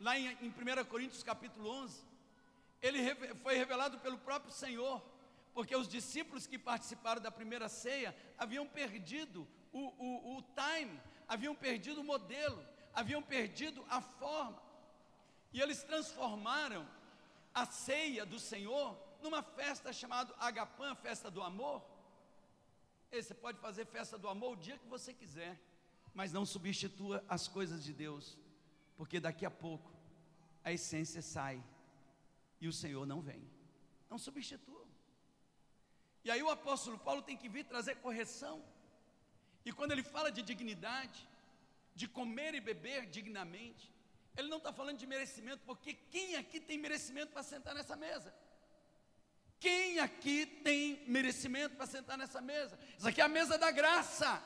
lá 0.00 0.18
em, 0.18 0.26
em 0.40 0.48
1 0.48 0.84
Coríntios 0.86 1.22
capítulo 1.22 1.68
11, 1.68 2.04
ele 2.82 3.14
foi 3.36 3.56
revelado 3.56 3.98
pelo 3.98 4.18
próprio 4.18 4.52
Senhor, 4.52 5.02
porque 5.54 5.74
os 5.74 5.88
discípulos 5.88 6.46
que 6.46 6.58
participaram 6.58 7.20
da 7.20 7.30
primeira 7.30 7.68
ceia 7.68 8.14
haviam 8.36 8.66
perdido 8.66 9.46
o, 9.72 9.80
o, 9.80 10.38
o 10.38 10.42
time, 10.42 11.00
haviam 11.26 11.54
perdido 11.54 12.00
o 12.00 12.04
modelo, 12.04 12.64
haviam 12.92 13.22
perdido 13.22 13.84
a 13.88 14.00
forma. 14.00 14.62
E 15.52 15.60
eles 15.60 15.82
transformaram 15.82 16.86
a 17.54 17.64
ceia 17.64 18.26
do 18.26 18.38
Senhor 18.38 18.98
numa 19.22 19.42
festa 19.42 19.92
chamada 19.92 20.34
Agapã, 20.38 20.94
festa 20.94 21.30
do 21.30 21.42
amor. 21.42 21.82
E 23.10 23.22
você 23.22 23.32
pode 23.32 23.58
fazer 23.60 23.86
festa 23.86 24.18
do 24.18 24.28
amor 24.28 24.52
o 24.52 24.56
dia 24.56 24.76
que 24.76 24.88
você 24.88 25.14
quiser, 25.14 25.58
mas 26.12 26.32
não 26.32 26.44
substitua 26.44 27.24
as 27.28 27.46
coisas 27.48 27.82
de 27.82 27.92
Deus, 27.92 28.36
porque 28.96 29.20
daqui 29.20 29.44
a 29.44 29.50
pouco 29.50 29.92
a 30.62 30.72
essência 30.72 31.20
sai 31.22 31.62
e 32.60 32.68
o 32.68 32.72
Senhor 32.72 33.06
não 33.06 33.20
vem. 33.20 33.42
Não 34.08 34.18
substitua. 34.18 34.86
E 36.24 36.30
aí 36.30 36.42
o 36.42 36.50
apóstolo 36.50 36.98
Paulo 36.98 37.22
tem 37.22 37.36
que 37.36 37.48
vir 37.48 37.64
trazer 37.64 37.96
correção. 37.96 38.64
E 39.64 39.72
quando 39.72 39.92
ele 39.92 40.02
fala 40.02 40.30
de 40.32 40.42
dignidade, 40.42 41.28
de 41.94 42.08
comer 42.08 42.54
e 42.54 42.60
beber 42.60 43.06
dignamente, 43.06 43.92
ele 44.36 44.48
não 44.48 44.58
está 44.58 44.72
falando 44.72 44.98
de 44.98 45.06
merecimento, 45.06 45.62
porque 45.64 45.94
quem 46.10 46.36
aqui 46.36 46.58
tem 46.60 46.78
merecimento 46.78 47.32
para 47.32 47.42
sentar 47.42 47.74
nessa 47.74 47.96
mesa? 47.96 48.34
Quem 49.60 49.98
aqui 50.00 50.44
tem 50.46 51.04
merecimento 51.06 51.76
para 51.76 51.86
sentar 51.86 52.18
nessa 52.18 52.40
mesa? 52.40 52.78
Isso 52.98 53.08
aqui 53.08 53.20
é 53.20 53.24
a 53.24 53.28
mesa 53.28 53.56
da 53.56 53.70
graça. 53.70 54.42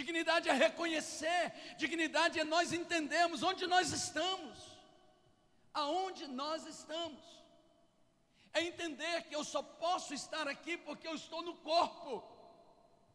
Dignidade 0.00 0.48
é 0.48 0.52
reconhecer, 0.66 1.52
dignidade 1.76 2.40
é 2.40 2.44
nós 2.54 2.72
entendemos 2.72 3.42
onde 3.42 3.66
nós 3.66 3.92
estamos, 3.92 4.56
aonde 5.74 6.26
nós 6.26 6.64
estamos. 6.74 7.22
É 8.54 8.62
entender 8.62 9.24
que 9.24 9.36
eu 9.36 9.44
só 9.44 9.62
posso 9.62 10.14
estar 10.14 10.48
aqui 10.48 10.78
porque 10.78 11.06
eu 11.06 11.14
estou 11.14 11.42
no 11.42 11.54
corpo. 11.56 12.12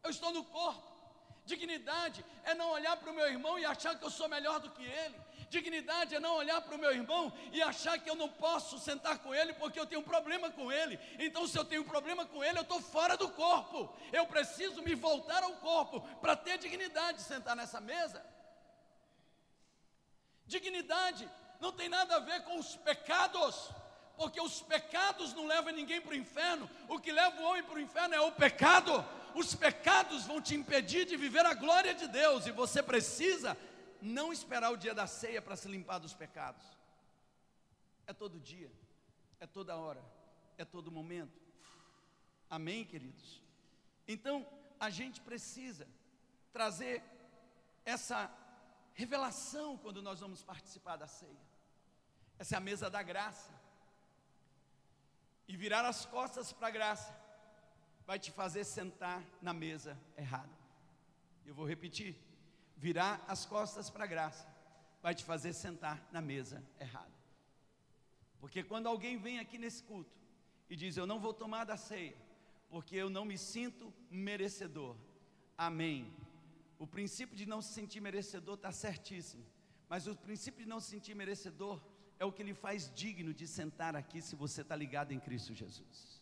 Eu 0.03 0.11
estou 0.11 0.31
no 0.31 0.43
corpo. 0.43 0.89
Dignidade 1.43 2.23
é 2.43 2.53
não 2.53 2.69
olhar 2.69 2.95
para 2.97 3.11
o 3.11 3.15
meu 3.15 3.27
irmão 3.35 3.57
e 3.57 3.65
achar 3.65 3.97
que 3.97 4.05
eu 4.05 4.11
sou 4.11 4.29
melhor 4.29 4.59
do 4.59 4.69
que 4.69 4.83
ele. 4.83 5.19
Dignidade 5.49 6.15
é 6.15 6.19
não 6.19 6.35
olhar 6.35 6.61
para 6.61 6.75
o 6.75 6.77
meu 6.77 6.91
irmão 6.91 7.31
e 7.51 7.61
achar 7.61 7.97
que 7.99 8.09
eu 8.09 8.15
não 8.15 8.29
posso 8.29 8.77
sentar 8.79 9.19
com 9.19 9.33
ele 9.33 9.53
porque 9.53 9.79
eu 9.79 9.85
tenho 9.85 10.01
um 10.01 10.03
problema 10.03 10.49
com 10.51 10.71
ele. 10.71 10.99
Então, 11.19 11.47
se 11.47 11.57
eu 11.57 11.65
tenho 11.65 11.81
um 11.81 11.85
problema 11.85 12.25
com 12.25 12.43
ele, 12.43 12.57
eu 12.57 12.63
estou 12.63 12.81
fora 12.81 13.15
do 13.15 13.29
corpo. 13.29 13.93
Eu 14.11 14.25
preciso 14.25 14.81
me 14.81 14.95
voltar 14.95 15.43
ao 15.43 15.53
corpo 15.53 16.01
para 16.19 16.35
ter 16.35 16.57
dignidade 16.57 17.19
de 17.19 17.23
sentar 17.23 17.55
nessa 17.55 17.79
mesa. 17.79 18.25
Dignidade 20.45 21.29
não 21.59 21.71
tem 21.71 21.89
nada 21.89 22.17
a 22.17 22.19
ver 22.19 22.43
com 22.43 22.59
os 22.59 22.75
pecados, 22.75 23.69
porque 24.17 24.39
os 24.41 24.61
pecados 24.61 25.33
não 25.33 25.47
levam 25.47 25.73
ninguém 25.73 26.01
para 26.01 26.11
o 26.11 26.15
inferno. 26.15 26.69
O 26.87 26.99
que 26.99 27.11
leva 27.11 27.41
o 27.41 27.45
homem 27.45 27.63
para 27.63 27.75
o 27.75 27.81
inferno 27.81 28.13
é 28.13 28.21
o 28.21 28.31
pecado 28.31 29.05
os 29.35 29.53
pecados 29.53 30.23
vão 30.23 30.41
te 30.41 30.55
impedir 30.55 31.05
de 31.05 31.17
viver 31.17 31.45
a 31.45 31.53
glória 31.53 31.93
de 31.93 32.07
Deus, 32.07 32.47
e 32.47 32.51
você 32.51 32.81
precisa 32.81 33.55
não 34.05 34.31
esperar 34.31 34.71
o 34.71 34.77
dia 34.77 34.93
da 34.93 35.07
ceia 35.07 35.41
para 35.41 35.55
se 35.55 35.67
limpar 35.67 35.99
dos 35.99 36.13
pecados. 36.13 36.63
É 38.07 38.13
todo 38.13 38.39
dia, 38.39 38.71
é 39.39 39.47
toda 39.47 39.75
hora, 39.75 40.03
é 40.57 40.63
todo 40.63 40.91
momento. 40.91 41.41
Amém, 42.49 42.85
queridos? 42.85 43.41
Então, 44.07 44.47
a 44.79 44.89
gente 44.89 45.19
precisa 45.21 45.87
trazer 46.53 47.03
essa 47.83 48.31
revelação 48.93 49.77
quando 49.77 50.01
nós 50.01 50.19
vamos 50.19 50.43
participar 50.43 50.95
da 50.95 51.07
ceia. 51.07 51.45
Essa 52.37 52.55
é 52.55 52.57
a 52.57 52.61
mesa 52.61 52.89
da 52.89 53.01
graça. 53.01 53.53
E 55.47 55.55
virar 55.57 55.85
as 55.85 56.05
costas 56.05 56.51
para 56.51 56.67
a 56.67 56.71
graça 56.71 57.15
vai 58.05 58.19
te 58.19 58.31
fazer 58.31 58.63
sentar 58.63 59.23
na 59.41 59.53
mesa 59.53 59.99
errada. 60.17 60.53
Eu 61.45 61.53
vou 61.53 61.67
repetir: 61.67 62.15
virar 62.75 63.23
as 63.27 63.45
costas 63.45 63.89
para 63.89 64.03
a 64.03 64.07
graça 64.07 64.47
vai 65.01 65.13
te 65.13 65.23
fazer 65.23 65.53
sentar 65.53 66.07
na 66.11 66.21
mesa 66.21 66.63
errada. 66.79 67.13
Porque 68.39 68.63
quando 68.63 68.87
alguém 68.87 69.17
vem 69.17 69.39
aqui 69.39 69.57
nesse 69.57 69.83
culto 69.83 70.15
e 70.69 70.75
diz: 70.75 70.97
Eu 70.97 71.07
não 71.07 71.19
vou 71.19 71.33
tomar 71.33 71.63
da 71.63 71.77
ceia, 71.77 72.15
porque 72.69 72.95
eu 72.95 73.09
não 73.09 73.25
me 73.25 73.37
sinto 73.37 73.93
merecedor. 74.09 74.95
Amém. 75.57 76.13
O 76.77 76.85
princípio 76.85 77.35
de 77.35 77.45
não 77.45 77.61
se 77.61 77.73
sentir 77.73 78.01
merecedor 78.01 78.55
está 78.55 78.71
certíssimo, 78.71 79.45
mas 79.87 80.07
o 80.07 80.15
princípio 80.15 80.63
de 80.63 80.69
não 80.69 80.79
se 80.79 80.89
sentir 80.89 81.15
merecedor 81.15 81.81
é 82.19 82.25
o 82.25 82.31
que 82.31 82.43
lhe 82.43 82.53
faz 82.53 82.91
digno 82.93 83.33
de 83.33 83.47
sentar 83.47 83.95
aqui 83.95 84.21
se 84.21 84.35
você 84.35 84.61
está 84.61 84.75
ligado 84.75 85.11
em 85.11 85.19
Cristo 85.19 85.53
Jesus. 85.53 86.21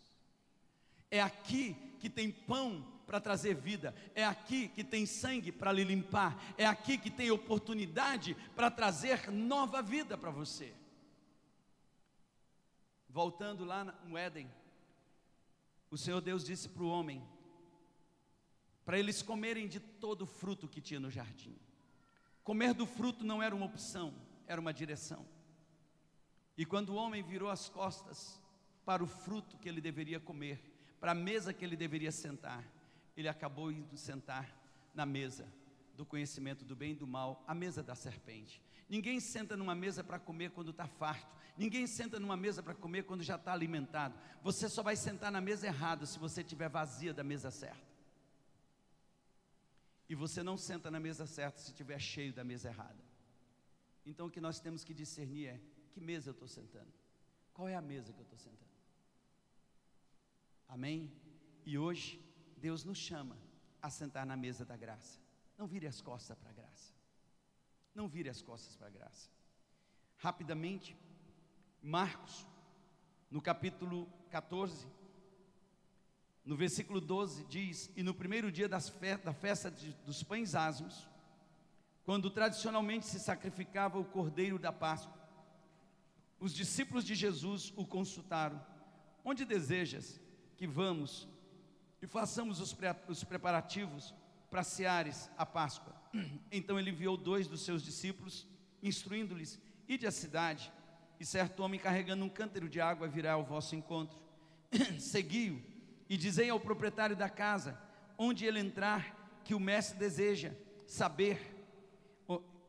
É 1.09 1.21
aqui 1.21 1.75
que 1.99 2.09
tem 2.09 2.31
pão 2.31 2.85
para 3.13 3.21
trazer 3.21 3.53
vida, 3.53 3.93
é 4.15 4.25
aqui 4.25 4.67
que 4.67 4.83
tem 4.83 5.05
sangue 5.05 5.51
para 5.51 5.71
lhe 5.71 5.83
limpar, 5.83 6.35
é 6.57 6.65
aqui 6.65 6.97
que 6.97 7.11
tem 7.11 7.29
oportunidade 7.29 8.35
para 8.55 8.71
trazer 8.71 9.29
nova 9.29 9.83
vida 9.83 10.17
para 10.17 10.31
você. 10.31 10.73
Voltando 13.07 13.63
lá 13.65 13.83
no 14.03 14.17
Éden, 14.17 14.51
o 15.91 15.95
Senhor 15.95 16.21
Deus 16.21 16.43
disse 16.43 16.67
para 16.67 16.81
o 16.81 16.89
homem, 16.89 17.23
para 18.83 18.97
eles 18.97 19.21
comerem 19.21 19.67
de 19.67 19.79
todo 19.79 20.23
o 20.23 20.25
fruto 20.25 20.67
que 20.67 20.81
tinha 20.81 20.99
no 20.99 21.11
jardim. 21.11 21.55
Comer 22.43 22.73
do 22.73 22.87
fruto 22.87 23.23
não 23.23 23.43
era 23.43 23.55
uma 23.55 23.67
opção, 23.67 24.11
era 24.47 24.59
uma 24.59 24.73
direção. 24.73 25.23
E 26.57 26.65
quando 26.65 26.89
o 26.89 26.95
homem 26.95 27.21
virou 27.21 27.51
as 27.51 27.69
costas 27.69 28.41
para 28.83 29.03
o 29.03 29.07
fruto 29.07 29.59
que 29.59 29.69
ele 29.69 29.81
deveria 29.81 30.19
comer, 30.19 30.59
para 30.99 31.11
a 31.11 31.15
mesa 31.15 31.53
que 31.53 31.63
ele 31.63 31.75
deveria 31.75 32.11
sentar, 32.11 32.63
ele 33.15 33.27
acabou 33.27 33.71
indo 33.71 33.97
sentar 33.97 34.53
na 34.93 35.05
mesa 35.05 35.47
do 35.95 36.05
conhecimento 36.05 36.65
do 36.65 36.75
bem 36.75 36.91
e 36.91 36.95
do 36.95 37.07
mal, 37.07 37.43
a 37.47 37.53
mesa 37.53 37.83
da 37.83 37.95
serpente. 37.95 38.61
Ninguém 38.89 39.19
senta 39.19 39.55
numa 39.55 39.75
mesa 39.75 40.03
para 40.03 40.19
comer 40.19 40.51
quando 40.51 40.71
está 40.71 40.87
farto. 40.87 41.35
Ninguém 41.57 41.85
senta 41.85 42.19
numa 42.19 42.35
mesa 42.35 42.63
para 42.63 42.73
comer 42.73 43.03
quando 43.03 43.23
já 43.23 43.35
está 43.35 43.53
alimentado. 43.53 44.17
Você 44.41 44.67
só 44.67 44.81
vai 44.81 44.95
sentar 44.95 45.31
na 45.31 45.39
mesa 45.39 45.67
errada 45.67 46.05
se 46.05 46.17
você 46.17 46.41
estiver 46.41 46.69
vazia 46.69 47.13
da 47.13 47.23
mesa 47.23 47.51
certa. 47.51 47.93
E 50.09 50.15
você 50.15 50.43
não 50.43 50.57
senta 50.57 50.91
na 50.91 50.99
mesa 50.99 51.25
certa 51.25 51.59
se 51.59 51.71
estiver 51.71 51.99
cheio 51.99 52.33
da 52.33 52.43
mesa 52.43 52.69
errada. 52.69 53.03
Então 54.05 54.27
o 54.27 54.31
que 54.31 54.41
nós 54.41 54.59
temos 54.59 54.83
que 54.83 54.93
discernir 54.93 55.47
é: 55.47 55.61
que 55.91 56.01
mesa 56.01 56.29
eu 56.29 56.33
estou 56.33 56.47
sentando? 56.47 56.91
Qual 57.53 57.67
é 57.67 57.75
a 57.75 57.81
mesa 57.81 58.11
que 58.11 58.19
eu 58.19 58.23
estou 58.23 58.37
sentando? 58.37 58.73
Amém? 60.67 61.11
E 61.65 61.77
hoje, 61.77 62.22
Deus 62.63 62.85
nos 62.85 62.97
chama 62.97 63.37
a 63.81 63.89
sentar 63.89 64.25
na 64.25 64.37
mesa 64.37 64.63
da 64.63 64.77
graça. 64.77 65.19
Não 65.57 65.67
vire 65.67 65.85
as 65.85 65.99
costas 65.99 66.37
para 66.37 66.49
a 66.49 66.53
graça. 66.53 66.93
Não 67.93 68.07
vire 68.07 68.29
as 68.29 68.41
costas 68.41 68.73
para 68.77 68.87
a 68.87 68.89
graça. 68.89 69.29
Rapidamente, 70.15 70.95
Marcos, 71.81 72.47
no 73.29 73.41
capítulo 73.41 74.07
14, 74.29 74.87
no 76.45 76.55
versículo 76.55 77.01
12, 77.01 77.43
diz: 77.47 77.91
E 77.97 78.01
no 78.01 78.13
primeiro 78.13 78.49
dia 78.49 78.69
fe 78.79 79.17
da 79.17 79.33
festa 79.33 79.69
de, 79.69 79.91
dos 80.05 80.23
pães 80.23 80.55
asmos, 80.55 81.05
quando 82.05 82.31
tradicionalmente 82.31 83.05
se 83.07 83.19
sacrificava 83.19 83.99
o 83.99 84.05
cordeiro 84.05 84.57
da 84.57 84.71
Páscoa, 84.71 85.21
os 86.39 86.53
discípulos 86.53 87.03
de 87.03 87.13
Jesus 87.13 87.73
o 87.75 87.85
consultaram: 87.85 88.65
Onde 89.21 89.43
desejas 89.43 90.17
que 90.55 90.65
vamos 90.65 91.27
e 92.03 92.07
façamos 92.07 92.59
os, 92.59 92.73
pre 92.73 92.93
os 93.07 93.23
preparativos 93.23 94.13
para 94.51 94.61
seares 94.61 95.31
a 95.37 95.45
Páscoa. 95.45 95.95
Então 96.51 96.77
ele 96.77 96.91
enviou 96.91 97.15
dois 97.15 97.47
dos 97.47 97.61
seus 97.61 97.81
discípulos, 97.81 98.45
instruindo-lhes: 98.83 99.57
Ide 99.87 100.05
à 100.05 100.11
cidade, 100.11 100.69
e 101.17 101.25
certo 101.25 101.61
homem 101.63 101.79
carregando 101.79 102.25
um 102.25 102.29
cântaro 102.29 102.67
de 102.67 102.81
água 102.81 103.07
virá 103.07 103.33
ao 103.33 103.43
vosso 103.45 103.73
encontro. 103.73 104.19
Segui-o 104.99 105.63
e 106.09 106.17
dizei 106.17 106.49
ao 106.49 106.59
proprietário 106.59 107.15
da 107.15 107.29
casa, 107.29 107.79
onde 108.17 108.45
ele 108.45 108.59
entrar, 108.59 109.41
que 109.45 109.55
o 109.55 109.59
mestre 109.59 109.97
deseja 109.97 110.51
saber, 110.85 111.55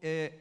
é, 0.01 0.33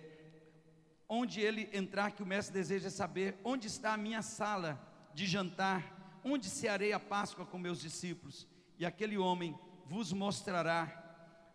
onde 1.09 1.41
ele 1.41 1.67
entrar, 1.73 2.11
que 2.11 2.21
o 2.21 2.27
mestre 2.27 2.53
deseja 2.53 2.91
saber, 2.91 3.39
onde 3.43 3.65
está 3.65 3.93
a 3.93 3.97
minha 3.97 4.21
sala 4.21 4.79
de 5.15 5.25
jantar 5.25 6.03
onde 6.23 6.49
cearei 6.49 6.93
a 6.93 6.99
Páscoa 6.99 7.45
com 7.45 7.57
meus 7.57 7.81
discípulos? 7.81 8.47
E 8.79 8.85
aquele 8.85 9.17
homem 9.17 9.57
vos 9.85 10.11
mostrará 10.11 11.01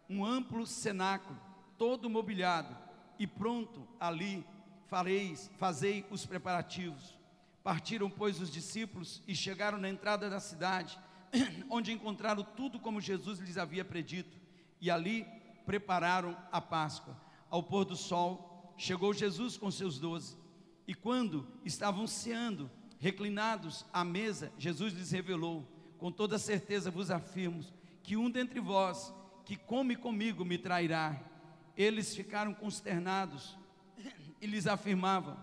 um 0.09 0.25
amplo 0.25 0.67
cenáculo, 0.67 1.39
todo 1.77 2.09
mobiliado, 2.09 2.77
e 3.19 3.27
pronto 3.27 3.87
ali 4.01 4.47
fareis, 4.87 5.51
fazei 5.59 6.07
os 6.11 6.25
preparativos. 6.25 7.19
Partiram, 7.63 8.09
pois, 8.09 8.41
os 8.41 8.51
discípulos 8.51 9.23
e 9.27 9.35
chegaram 9.35 9.79
na 9.79 9.89
entrada 9.89 10.31
da 10.31 10.41
cidade, 10.41 10.99
onde 11.69 11.93
encontraram 11.93 12.43
tudo 12.43 12.79
como 12.79 13.01
Jesus 13.01 13.39
lhes 13.39 13.59
havia 13.59 13.85
predito, 13.85 14.39
e 14.81 14.91
ali 14.91 15.27
prepararam 15.67 16.37
a 16.51 16.61
Páscoa. 16.61 17.17
Ao 17.51 17.63
pôr 17.63 17.85
do 17.85 17.97
sol, 17.97 18.75
chegou 18.79 19.13
Jesus 19.13 19.57
com 19.57 19.71
seus 19.71 19.99
doze, 19.99 20.37
e 20.87 20.95
quando 20.95 21.47
estavam 21.65 22.07
ceando, 22.07 22.71
reclinados 22.99 23.85
à 23.93 24.03
mesa, 24.05 24.51
Jesus 24.57 24.95
lhes 24.95 25.11
revelou: 25.11 25.67
Com 25.99 26.13
toda 26.13 26.39
certeza 26.39 26.91
vos 26.91 27.11
afirmo 27.11 27.65
que 28.03 28.17
um 28.17 28.31
dentre 28.31 28.61
vós 28.61 29.13
que 29.45 29.57
come 29.57 29.97
comigo 29.97 30.45
me 30.45 30.57
trairá. 30.57 31.21
Eles 31.77 32.15
ficaram 32.15 32.55
consternados 32.55 33.57
e 34.41 34.47
lhes 34.47 34.67
afirmavam: 34.67 35.37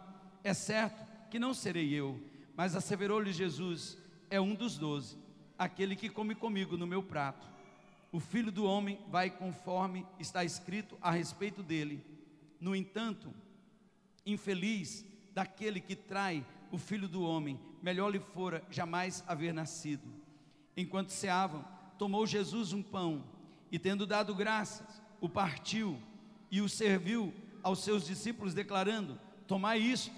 É 0.43 0.53
certo 0.53 1.05
que 1.29 1.39
não 1.39 1.53
serei 1.53 1.93
eu. 1.93 2.19
Mas 2.55 2.75
asseverou-lhe 2.75 3.33
Jesus: 3.33 3.97
é 4.29 4.39
um 4.39 4.55
dos 4.55 4.77
doze, 4.77 5.17
aquele 5.57 5.95
que 5.95 6.09
come 6.09 6.33
comigo 6.33 6.77
no 6.77 6.87
meu 6.87 7.03
prato. 7.03 7.47
O 8.11 8.19
filho 8.19 8.51
do 8.51 8.65
homem 8.65 8.99
vai 9.09 9.29
conforme 9.29 10.05
está 10.19 10.43
escrito 10.43 10.97
a 11.01 11.11
respeito 11.11 11.61
dele. 11.61 12.03
No 12.59 12.75
entanto, 12.75 13.33
infeliz 14.25 15.05
daquele 15.33 15.81
que 15.81 15.95
trai 15.95 16.45
o 16.71 16.77
filho 16.77 17.07
do 17.07 17.21
homem, 17.23 17.59
melhor 17.81 18.09
lhe 18.09 18.19
fora 18.19 18.63
jamais 18.71 19.23
haver 19.27 19.53
nascido. 19.53 20.24
Enquanto 20.77 21.09
ceavam, 21.09 21.63
tomou 21.97 22.25
Jesus 22.25 22.73
um 22.73 22.83
pão 22.83 23.23
e, 23.71 23.79
tendo 23.79 24.05
dado 24.05 24.35
graças, 24.35 25.01
o 25.21 25.29
partiu 25.29 25.97
e 26.51 26.61
o 26.61 26.69
serviu 26.69 27.33
aos 27.63 27.83
seus 27.83 28.05
discípulos, 28.05 28.53
declarando: 28.53 29.19
Tomai 29.47 29.79
isto, 29.79 30.11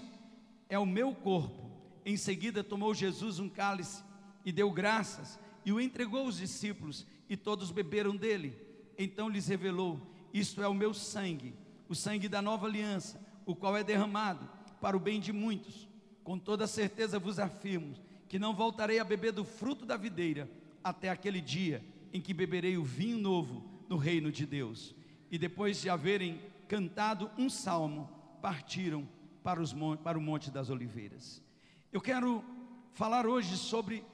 é 0.68 0.78
o 0.78 0.86
meu 0.86 1.14
corpo. 1.14 1.70
Em 2.04 2.16
seguida, 2.16 2.64
tomou 2.64 2.94
Jesus 2.94 3.38
um 3.38 3.48
cálice 3.48 4.02
e 4.44 4.52
deu 4.52 4.70
graças 4.70 5.38
e 5.64 5.72
o 5.72 5.78
entregou 5.78 6.20
aos 6.20 6.38
discípulos, 6.38 7.06
e 7.28 7.36
todos 7.36 7.70
beberam 7.70 8.16
dele. 8.16 8.56
Então 8.96 9.28
lhes 9.28 9.46
revelou: 9.48 10.00
Isto 10.32 10.62
é 10.62 10.68
o 10.68 10.72
meu 10.72 10.94
sangue, 10.94 11.54
o 11.88 11.94
sangue 11.94 12.26
da 12.26 12.40
nova 12.40 12.66
aliança, 12.66 13.20
o 13.44 13.54
qual 13.54 13.76
é 13.76 13.84
derramado 13.84 14.48
para 14.80 14.96
o 14.96 15.00
bem 15.00 15.20
de 15.20 15.30
muitos. 15.30 15.86
Com 16.24 16.38
toda 16.38 16.66
certeza 16.66 17.18
vos 17.18 17.38
afirmo 17.38 17.94
que 18.28 18.38
não 18.38 18.54
voltarei 18.54 18.98
a 18.98 19.04
beber 19.04 19.32
do 19.32 19.44
fruto 19.44 19.86
da 19.86 19.96
videira 19.96 20.48
até 20.84 21.08
aquele 21.08 21.40
dia 21.40 21.84
em 22.12 22.20
que 22.20 22.34
beberei 22.34 22.76
o 22.76 22.84
vinho 22.84 23.18
novo 23.18 23.64
no 23.88 23.96
reino 23.96 24.30
de 24.30 24.46
Deus. 24.46 24.94
E 25.30 25.38
depois 25.38 25.80
de 25.80 25.88
haverem 25.88 26.40
cantado 26.66 27.30
um 27.38 27.48
salmo, 27.48 28.08
partiram 28.42 29.08
para, 29.42 29.60
os, 29.60 29.74
para 30.02 30.18
o 30.18 30.20
Monte 30.20 30.50
das 30.50 30.70
Oliveiras. 30.70 31.42
Eu 31.90 32.00
quero 32.00 32.44
falar 32.92 33.26
hoje 33.26 33.56
sobre 33.56 34.04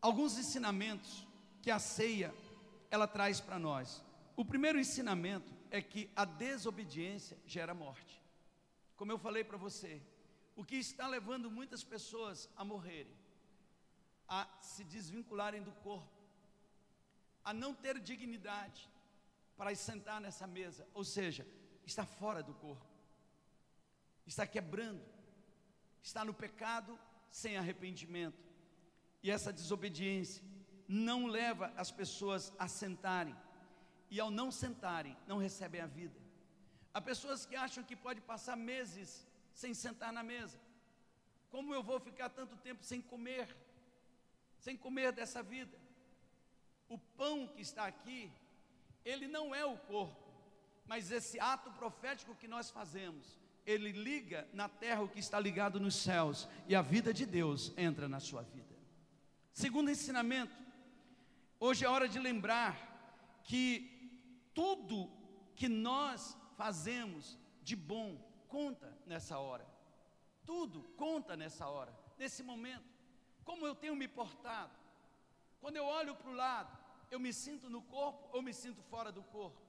alguns 0.00 0.38
ensinamentos 0.38 1.26
que 1.60 1.70
a 1.70 1.78
ceia 1.78 2.34
ela 2.90 3.06
traz 3.06 3.40
para 3.40 3.58
nós. 3.58 4.02
O 4.36 4.44
primeiro 4.44 4.78
ensinamento 4.78 5.54
é 5.70 5.80
que 5.80 6.10
a 6.16 6.24
desobediência 6.24 7.38
gera 7.46 7.74
morte. 7.74 8.22
Como 8.96 9.12
eu 9.12 9.18
falei 9.18 9.44
para 9.44 9.56
você, 9.56 10.00
o 10.54 10.64
que 10.64 10.76
está 10.76 11.06
levando 11.06 11.50
muitas 11.50 11.82
pessoas 11.82 12.48
a 12.56 12.64
morrerem, 12.64 13.16
a 14.28 14.46
se 14.60 14.84
desvincularem 14.84 15.62
do 15.62 15.72
corpo, 15.72 16.22
a 17.44 17.52
não 17.52 17.74
ter 17.74 17.98
dignidade 17.98 18.88
para 19.56 19.74
sentar 19.74 20.20
nessa 20.20 20.46
mesa, 20.46 20.86
ou 20.94 21.04
seja, 21.04 21.46
está 21.84 22.04
fora 22.04 22.42
do 22.42 22.54
corpo, 22.54 22.86
está 24.26 24.46
quebrando, 24.46 25.04
está 26.02 26.24
no 26.24 26.34
pecado 26.34 26.98
sem 27.30 27.56
arrependimento, 27.56 28.42
e 29.22 29.30
essa 29.30 29.52
desobediência 29.52 30.42
não 30.88 31.26
leva 31.26 31.72
as 31.76 31.90
pessoas 31.90 32.52
a 32.58 32.68
sentarem, 32.68 33.36
e 34.10 34.20
ao 34.20 34.30
não 34.30 34.50
sentarem, 34.50 35.16
não 35.26 35.38
recebem 35.38 35.80
a 35.80 35.86
vida. 35.86 36.20
Há 36.92 37.00
pessoas 37.00 37.46
que 37.46 37.56
acham 37.56 37.82
que 37.82 37.96
pode 37.96 38.20
passar 38.20 38.56
meses 38.56 39.26
sem 39.54 39.74
sentar 39.74 40.12
na 40.12 40.22
mesa. 40.22 40.60
Como 41.50 41.74
eu 41.74 41.82
vou 41.82 42.00
ficar 42.00 42.28
tanto 42.30 42.56
tempo 42.56 42.82
sem 42.82 43.00
comer? 43.00 43.54
Sem 44.58 44.76
comer 44.76 45.12
dessa 45.12 45.42
vida? 45.42 45.78
O 46.88 46.98
pão 46.98 47.46
que 47.46 47.60
está 47.60 47.86
aqui, 47.86 48.32
ele 49.04 49.26
não 49.26 49.54
é 49.54 49.64
o 49.64 49.76
corpo, 49.76 50.32
mas 50.86 51.10
esse 51.10 51.38
ato 51.40 51.70
profético 51.72 52.34
que 52.34 52.48
nós 52.48 52.70
fazemos, 52.70 53.38
ele 53.64 53.92
liga 53.92 54.48
na 54.52 54.68
terra 54.68 55.02
o 55.02 55.08
que 55.08 55.20
está 55.20 55.38
ligado 55.38 55.78
nos 55.78 55.94
céus, 55.94 56.48
e 56.66 56.74
a 56.74 56.82
vida 56.82 57.12
de 57.12 57.24
Deus 57.24 57.72
entra 57.76 58.08
na 58.08 58.20
sua 58.20 58.42
vida. 58.42 58.76
Segundo 59.52 59.90
ensinamento, 59.90 60.56
hoje 61.60 61.84
é 61.84 61.88
hora 61.88 62.08
de 62.08 62.18
lembrar 62.18 63.40
que 63.44 64.50
tudo 64.54 65.10
que 65.54 65.68
nós 65.68 66.36
fazemos 66.56 67.38
de 67.62 67.76
bom 67.76 68.31
conta 68.54 68.88
nessa 69.06 69.38
hora. 69.46 69.66
Tudo 70.44 70.78
conta 71.04 71.32
nessa 71.42 71.66
hora, 71.74 71.92
nesse 72.18 72.42
momento. 72.50 72.90
Como 73.48 73.66
eu 73.66 73.74
tenho 73.82 73.96
me 74.02 74.08
portado. 74.20 74.76
Quando 75.62 75.76
eu 75.80 75.86
olho 76.00 76.14
para 76.20 76.30
o 76.30 76.34
lado, 76.34 76.72
eu 77.10 77.18
me 77.26 77.32
sinto 77.44 77.66
no 77.74 77.82
corpo 77.96 78.22
ou 78.34 78.42
me 78.48 78.54
sinto 78.62 78.82
fora 78.92 79.10
do 79.18 79.22
corpo. 79.36 79.60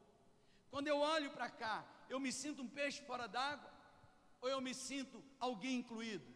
Quando 0.72 0.88
eu 0.94 0.98
olho 1.16 1.30
para 1.38 1.50
cá, 1.64 1.78
eu 2.10 2.20
me 2.26 2.32
sinto 2.42 2.62
um 2.64 2.68
peixe 2.80 3.02
fora 3.10 3.28
d'água 3.36 3.72
ou 4.42 4.50
eu 4.50 4.60
me 4.68 4.74
sinto 4.74 5.24
alguém 5.40 5.76
incluído. 5.82 6.28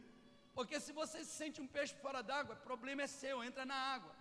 Porque 0.57 0.79
se 0.85 0.91
você 0.99 1.17
se 1.23 1.33
sente 1.41 1.61
um 1.63 1.67
peixe 1.75 1.95
fora 2.05 2.21
d'água, 2.29 2.55
o 2.55 2.65
problema 2.69 3.01
é 3.03 3.07
seu, 3.07 3.43
entra 3.43 3.65
na 3.65 3.79
água. 3.95 4.13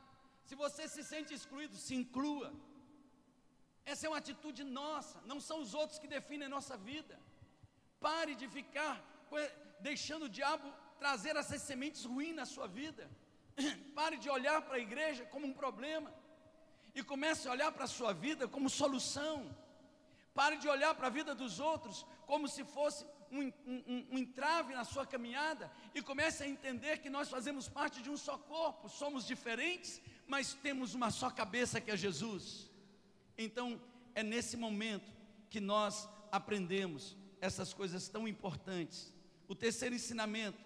Se 0.48 0.54
você 0.54 0.82
se 0.94 1.02
sente 1.12 1.32
excluído, 1.32 1.76
se 1.76 1.94
inclua. 1.94 2.52
Essa 3.84 4.06
é 4.06 4.10
uma 4.10 4.22
atitude 4.24 4.64
nossa, 4.64 5.20
não 5.32 5.40
são 5.48 5.60
os 5.64 5.72
outros 5.80 5.98
que 5.98 6.08
definem 6.16 6.46
a 6.46 6.54
nossa 6.56 6.76
vida. 6.76 7.16
Pare 8.06 8.36
de 8.36 8.46
ficar 8.46 8.94
deixando 9.80 10.26
o 10.26 10.28
diabo 10.28 10.72
trazer 10.96 11.34
essas 11.34 11.60
sementes 11.60 12.04
ruins 12.04 12.36
na 12.36 12.46
sua 12.46 12.68
vida. 12.68 13.10
Pare 13.96 14.16
de 14.16 14.30
olhar 14.30 14.62
para 14.62 14.76
a 14.76 14.78
igreja 14.78 15.24
como 15.24 15.44
um 15.48 15.52
problema 15.52 16.14
e 16.94 17.02
comece 17.02 17.48
a 17.48 17.50
olhar 17.50 17.72
para 17.72 17.82
a 17.82 17.88
sua 17.88 18.12
vida 18.12 18.46
como 18.46 18.70
solução. 18.70 19.36
Pare 20.32 20.56
de 20.56 20.68
olhar 20.68 20.94
para 20.94 21.08
a 21.08 21.10
vida 21.18 21.34
dos 21.34 21.58
outros 21.58 22.06
como 22.26 22.46
se 22.46 22.62
fosse 22.76 23.04
um, 23.32 23.52
um, 23.66 24.06
um, 24.12 24.18
entrave 24.18 24.72
na 24.72 24.84
sua 24.84 25.04
caminhada 25.04 25.68
e 25.92 26.00
comece 26.00 26.44
a 26.44 26.48
entender 26.48 26.98
que 26.98 27.10
nós 27.10 27.28
fazemos 27.28 27.68
parte 27.68 28.00
de 28.00 28.08
um 28.08 28.16
só 28.16 28.38
corpo, 28.38 28.88
somos 28.88 29.26
diferentes, 29.26 30.00
mas 30.28 30.54
temos 30.54 30.94
uma 30.94 31.10
só 31.10 31.28
cabeça 31.28 31.80
que 31.80 31.90
é 31.90 31.96
Jesus. 31.96 32.70
Então, 33.36 33.80
é 34.14 34.22
nesse 34.22 34.56
momento 34.56 35.10
que 35.50 35.58
nós 35.58 36.08
aprendemos 36.30 37.16
essas 37.40 37.72
coisas 37.72 38.08
tão 38.08 38.26
importantes. 38.26 39.12
O 39.48 39.54
terceiro 39.54 39.94
ensinamento: 39.94 40.58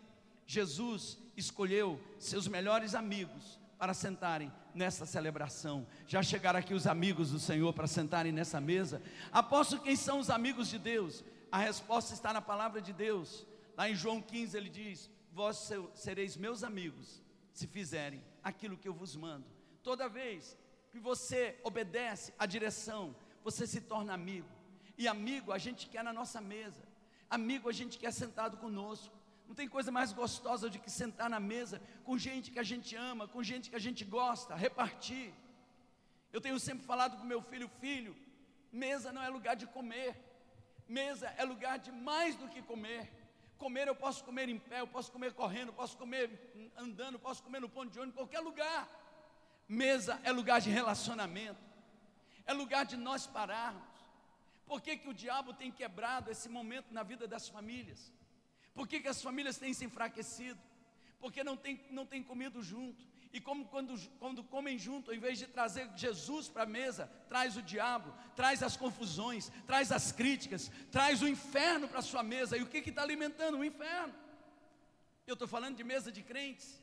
Jesus 0.46 1.18
escolheu 1.36 2.00
seus 2.18 2.46
melhores 2.46 2.94
amigos 2.94 3.58
para 3.78 3.94
sentarem 3.94 4.52
nessa 4.74 5.06
celebração. 5.06 5.86
Já 6.06 6.22
chegaram 6.22 6.58
aqui 6.58 6.74
os 6.74 6.86
amigos 6.86 7.30
do 7.30 7.38
Senhor 7.38 7.72
para 7.72 7.86
sentarem 7.86 8.32
nessa 8.32 8.60
mesa? 8.60 9.02
Aposto 9.32 9.80
quem 9.80 9.96
são 9.96 10.18
os 10.18 10.28
amigos 10.28 10.68
de 10.68 10.78
Deus? 10.78 11.24
A 11.50 11.58
resposta 11.58 12.14
está 12.14 12.32
na 12.32 12.42
palavra 12.42 12.80
de 12.80 12.92
Deus. 12.92 13.46
Lá 13.76 13.88
em 13.88 13.94
João 13.94 14.20
15 14.20 14.56
ele 14.56 14.68
diz: 14.68 15.10
Vós 15.32 15.70
sereis 15.94 16.36
meus 16.36 16.62
amigos 16.62 17.22
se 17.52 17.66
fizerem 17.66 18.22
aquilo 18.42 18.76
que 18.76 18.88
eu 18.88 18.94
vos 18.94 19.16
mando. 19.16 19.46
Toda 19.82 20.08
vez 20.08 20.56
que 20.90 20.98
você 20.98 21.58
obedece 21.62 22.34
à 22.38 22.46
direção, 22.46 23.14
você 23.42 23.66
se 23.66 23.80
torna 23.80 24.12
amigo. 24.12 24.48
E 25.02 25.08
amigo 25.08 25.50
a 25.50 25.56
gente 25.56 25.88
quer 25.92 26.04
na 26.04 26.12
nossa 26.12 26.42
mesa. 26.42 26.82
Amigo 27.36 27.70
a 27.70 27.72
gente 27.72 27.98
quer 27.98 28.12
sentado 28.12 28.58
conosco. 28.58 29.14
Não 29.48 29.54
tem 29.54 29.66
coisa 29.66 29.90
mais 29.90 30.12
gostosa 30.12 30.68
do 30.68 30.78
que 30.78 30.90
sentar 30.90 31.30
na 31.34 31.40
mesa 31.40 31.80
com 32.04 32.18
gente 32.18 32.50
que 32.50 32.58
a 32.58 32.68
gente 32.70 32.94
ama, 32.94 33.26
com 33.26 33.42
gente 33.42 33.70
que 33.70 33.76
a 33.76 33.84
gente 33.86 34.04
gosta, 34.04 34.54
repartir. 34.54 35.32
Eu 36.34 36.40
tenho 36.46 36.60
sempre 36.60 36.84
falado 36.84 37.16
com 37.16 37.24
meu 37.24 37.40
filho, 37.40 37.66
filho, 37.80 38.14
mesa 38.70 39.10
não 39.10 39.22
é 39.22 39.30
lugar 39.30 39.56
de 39.56 39.66
comer. 39.66 40.14
Mesa 40.86 41.28
é 41.38 41.44
lugar 41.46 41.78
de 41.78 41.90
mais 41.90 42.36
do 42.36 42.48
que 42.48 42.60
comer. 42.60 43.10
Comer 43.56 43.88
eu 43.88 43.96
posso 44.04 44.22
comer 44.22 44.50
em 44.50 44.58
pé, 44.58 44.80
eu 44.82 44.86
posso 44.96 45.10
comer 45.10 45.32
correndo, 45.32 45.72
posso 45.72 45.96
comer 45.96 46.26
andando, 46.76 47.18
posso 47.18 47.42
comer 47.42 47.60
no 47.60 47.70
ponto 47.70 47.90
de 47.90 47.98
ônibus, 47.98 48.20
qualquer 48.20 48.40
lugar. 48.40 48.86
Mesa 49.66 50.20
é 50.24 50.30
lugar 50.30 50.60
de 50.60 50.68
relacionamento, 50.68 51.64
é 52.44 52.52
lugar 52.52 52.84
de 52.84 52.98
nós 52.98 53.26
pararmos. 53.26 53.89
Por 54.70 54.80
que, 54.80 54.96
que 54.98 55.08
o 55.08 55.12
diabo 55.12 55.52
tem 55.52 55.72
quebrado 55.72 56.30
esse 56.30 56.48
momento 56.48 56.94
na 56.94 57.02
vida 57.02 57.26
das 57.26 57.48
famílias? 57.48 58.12
Por 58.72 58.86
que, 58.86 59.00
que 59.00 59.08
as 59.08 59.20
famílias 59.20 59.58
têm 59.58 59.74
se 59.74 59.84
enfraquecido? 59.84 60.60
Porque 61.18 61.42
não 61.42 61.56
tem, 61.56 61.84
não 61.90 62.06
tem 62.06 62.22
comido 62.22 62.62
junto. 62.62 63.04
E 63.32 63.40
como 63.40 63.64
quando, 63.64 63.98
quando 64.20 64.44
comem 64.44 64.78
junto, 64.78 65.10
ao 65.10 65.16
invés 65.16 65.40
de 65.40 65.48
trazer 65.48 65.90
Jesus 65.96 66.46
para 66.46 66.62
a 66.62 66.66
mesa, 66.66 67.10
traz 67.28 67.56
o 67.56 67.62
diabo, 67.62 68.14
traz 68.36 68.62
as 68.62 68.76
confusões, 68.76 69.50
traz 69.66 69.90
as 69.90 70.12
críticas, 70.12 70.70
traz 70.92 71.20
o 71.20 71.26
inferno 71.26 71.88
para 71.88 71.98
a 71.98 72.08
sua 72.10 72.22
mesa. 72.22 72.56
E 72.56 72.62
o 72.62 72.68
que 72.68 72.78
está 72.78 73.02
alimentando? 73.02 73.58
O 73.58 73.64
inferno. 73.64 74.14
Eu 75.26 75.32
estou 75.32 75.48
falando 75.48 75.78
de 75.78 75.82
mesa 75.82 76.12
de 76.12 76.22
crentes. 76.22 76.80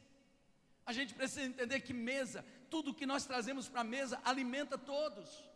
A 0.85 0.91
gente 0.91 1.13
precisa 1.13 1.43
entender 1.43 1.79
que 1.79 1.93
mesa, 1.93 2.45
tudo 2.69 2.93
que 2.93 3.05
nós 3.05 3.25
trazemos 3.25 3.69
para 3.69 3.79
a 3.79 3.85
mesa 3.85 4.19
alimenta 4.25 4.77
todos. 4.77 5.47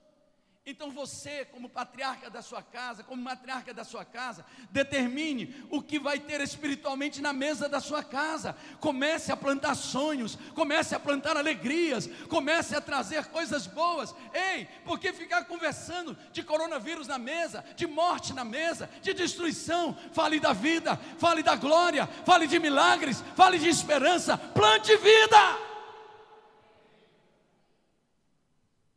Então 0.64 0.92
você, 0.92 1.44
como 1.46 1.68
patriarca 1.68 2.30
da 2.30 2.40
sua 2.44 2.62
casa, 2.62 3.04
como 3.04 3.20
matriarca 3.20 3.74
da 3.74 3.84
sua 3.84 4.06
casa, 4.06 4.46
determine 4.70 5.66
o 5.72 5.82
que 5.82 5.98
vai 5.98 6.20
ter 6.20 6.40
espiritualmente 6.40 7.20
na 7.20 7.34
mesa 7.34 7.68
da 7.68 7.80
sua 7.80 8.04
casa. 8.04 8.56
Comece 8.80 9.32
a 9.32 9.38
plantar 9.38 9.74
sonhos, 9.74 10.38
comece 10.54 10.94
a 10.94 11.00
plantar 11.00 11.36
alegrias, 11.36 12.08
comece 12.30 12.76
a 12.76 12.82
trazer 12.82 13.26
coisas 13.26 13.66
boas. 13.66 14.14
Ei, 14.36 14.68
por 14.86 15.00
que 15.00 15.12
ficar 15.12 15.46
conversando 15.46 16.16
de 16.32 16.44
coronavírus 16.44 17.08
na 17.08 17.18
mesa, 17.18 17.66
de 17.76 17.88
morte 17.88 18.32
na 18.32 18.46
mesa, 18.46 18.88
de 19.02 19.16
destruição? 19.16 19.98
Fale 20.14 20.40
da 20.40 20.54
vida, 20.54 20.96
fale 21.18 21.42
da 21.42 21.56
glória, 21.56 22.06
fale 22.24 22.46
de 22.46 22.60
milagres, 22.60 23.24
fale 23.36 23.58
de 23.58 23.68
esperança. 23.68 24.38
Plante 24.38 24.96
vida. 24.98 25.58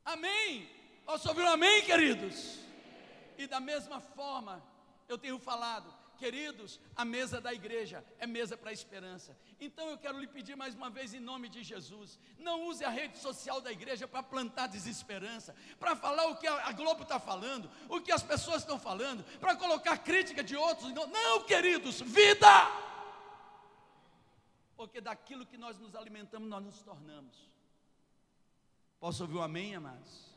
Amém. 0.05 0.74
Posso 1.05 1.29
ouvir 1.29 1.43
um 1.43 1.49
amém, 1.49 1.83
queridos? 1.83 2.59
E 3.37 3.47
da 3.47 3.61
mesma 3.61 4.01
forma, 4.01 4.63
eu 5.09 5.19
tenho 5.19 5.39
falado, 5.39 5.93
queridos, 6.17 6.81
a 6.97 7.05
mesa 7.05 7.41
da 7.41 7.53
igreja 7.53 8.05
é 8.19 8.27
mesa 8.27 8.57
para 8.57 8.71
a 8.71 8.73
esperança. 8.73 9.37
Então 9.61 9.89
eu 9.91 9.99
quero 9.99 10.19
lhe 10.19 10.27
pedir 10.27 10.57
mais 10.57 10.75
uma 10.75 10.89
vez, 10.89 11.13
em 11.13 11.21
nome 11.21 11.49
de 11.49 11.63
Jesus, 11.63 12.19
não 12.39 12.67
use 12.67 12.85
a 12.85 12.89
rede 12.89 13.19
social 13.19 13.61
da 13.61 13.71
igreja 13.71 14.09
para 14.09 14.23
plantar 14.23 14.67
desesperança, 14.69 15.55
para 15.79 15.95
falar 15.95 16.27
o 16.29 16.37
que 16.37 16.47
a 16.47 16.73
Globo 16.73 17.03
está 17.03 17.19
falando, 17.19 17.71
o 17.89 18.01
que 18.01 18.13
as 18.13 18.23
pessoas 18.23 18.63
estão 18.63 18.79
falando, 18.79 19.25
para 19.39 19.57
colocar 19.57 19.99
crítica 19.99 20.43
de 20.43 20.57
outros. 20.57 20.93
Não, 20.93 21.07
não, 21.07 21.45
queridos, 21.45 22.01
vida! 22.01 22.49
Porque 24.77 25.01
daquilo 25.01 25.47
que 25.47 25.57
nós 25.57 25.79
nos 25.79 25.95
alimentamos, 25.95 26.49
nós 26.49 26.65
nos 26.65 26.83
tornamos. 26.83 27.37
Posso 28.99 29.23
ouvir 29.23 29.37
um 29.37 29.43
amém, 29.43 29.75
amados? 29.75 30.34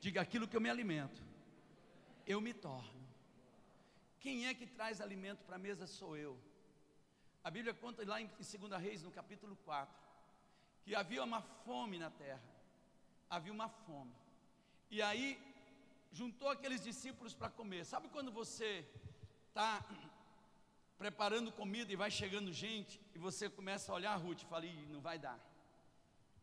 Diga 0.00 0.20
aquilo 0.20 0.48
que 0.48 0.56
eu 0.56 0.60
me 0.60 0.70
alimento, 0.70 1.22
eu 2.26 2.40
me 2.40 2.54
torno. 2.54 3.00
Quem 4.18 4.46
é 4.46 4.54
que 4.54 4.66
traz 4.66 5.00
alimento 5.00 5.44
para 5.44 5.56
a 5.56 5.58
mesa 5.58 5.86
sou 5.86 6.16
eu. 6.16 6.38
A 7.44 7.50
Bíblia 7.50 7.74
conta 7.74 8.06
lá 8.06 8.20
em 8.20 8.26
2 8.26 8.82
Reis, 8.82 9.02
no 9.02 9.10
capítulo 9.10 9.56
4, 9.64 9.94
que 10.82 10.94
havia 10.94 11.22
uma 11.22 11.42
fome 11.42 11.98
na 11.98 12.10
terra. 12.10 12.42
Havia 13.28 13.52
uma 13.52 13.68
fome. 13.68 14.12
E 14.90 15.00
aí 15.02 15.38
juntou 16.12 16.48
aqueles 16.48 16.82
discípulos 16.82 17.34
para 17.34 17.50
comer. 17.50 17.84
Sabe 17.84 18.08
quando 18.08 18.32
você 18.32 18.86
está 19.48 19.84
preparando 20.98 21.52
comida 21.52 21.92
e 21.92 21.96
vai 21.96 22.10
chegando 22.10 22.52
gente 22.52 23.00
e 23.14 23.18
você 23.18 23.48
começa 23.48 23.92
a 23.92 23.94
olhar 23.94 24.16
Ruth 24.16 24.42
e 24.42 24.46
fala, 24.46 24.64
não 24.88 25.00
vai 25.00 25.18
dar. 25.18 25.38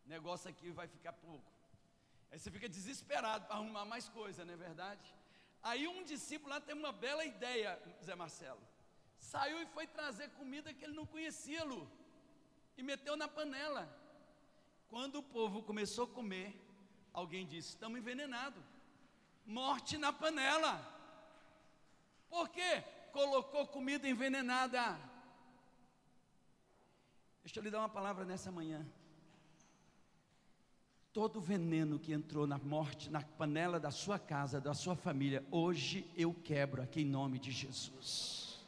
O 0.05 0.09
negócio 0.09 0.49
aqui 0.49 0.71
vai 0.71 0.87
ficar 0.87 1.13
pouco. 1.13 1.56
Aí 2.31 2.39
você 2.39 2.51
fica 2.51 2.67
desesperado 2.67 3.45
para 3.45 3.55
arrumar 3.55 3.85
mais 3.85 4.07
coisa, 4.09 4.43
não 4.43 4.53
é 4.53 4.57
verdade? 4.57 5.13
Aí 5.63 5.87
um 5.87 6.03
discípulo 6.03 6.49
lá 6.53 6.59
teve 6.59 6.79
uma 6.79 6.91
bela 6.91 7.25
ideia, 7.25 7.81
Zé 8.03 8.15
Marcelo. 8.15 8.61
Saiu 9.17 9.61
e 9.61 9.65
foi 9.65 9.87
trazer 9.87 10.29
comida 10.31 10.73
que 10.73 10.83
ele 10.83 10.93
não 10.93 11.05
conhecia, 11.05 11.63
Lu. 11.63 11.89
E 12.77 12.83
meteu 12.83 13.15
na 13.17 13.27
panela. 13.27 13.83
Quando 14.87 15.17
o 15.19 15.23
povo 15.23 15.63
começou 15.63 16.05
a 16.05 16.13
comer, 16.19 16.53
alguém 17.11 17.45
disse: 17.45 17.69
Estamos 17.69 17.99
envenenados. 17.99 18.63
Morte 19.45 19.97
na 19.97 20.13
panela. 20.13 20.75
Por 22.29 22.49
quê? 22.49 22.83
Colocou 23.11 23.65
comida 23.67 24.07
envenenada. 24.07 24.99
Deixa 27.41 27.59
eu 27.59 27.63
lhe 27.63 27.71
dar 27.71 27.79
uma 27.79 27.89
palavra 27.89 28.25
nessa 28.25 28.51
manhã 28.51 28.85
todo 31.17 31.37
o 31.37 31.41
veneno 31.41 31.97
que 31.97 32.13
entrou 32.13 32.45
na 32.45 32.59
morte, 32.59 33.09
na 33.09 33.23
panela 33.23 33.79
da 33.79 33.89
sua 33.89 34.19
casa, 34.19 34.61
da 34.61 34.75
sua 34.75 34.95
família, 34.95 35.43
hoje 35.49 36.05
eu 36.15 36.31
quebro 36.43 36.79
aqui 36.79 37.01
em 37.01 37.05
nome 37.05 37.39
de 37.39 37.49
Jesus. 37.49 38.63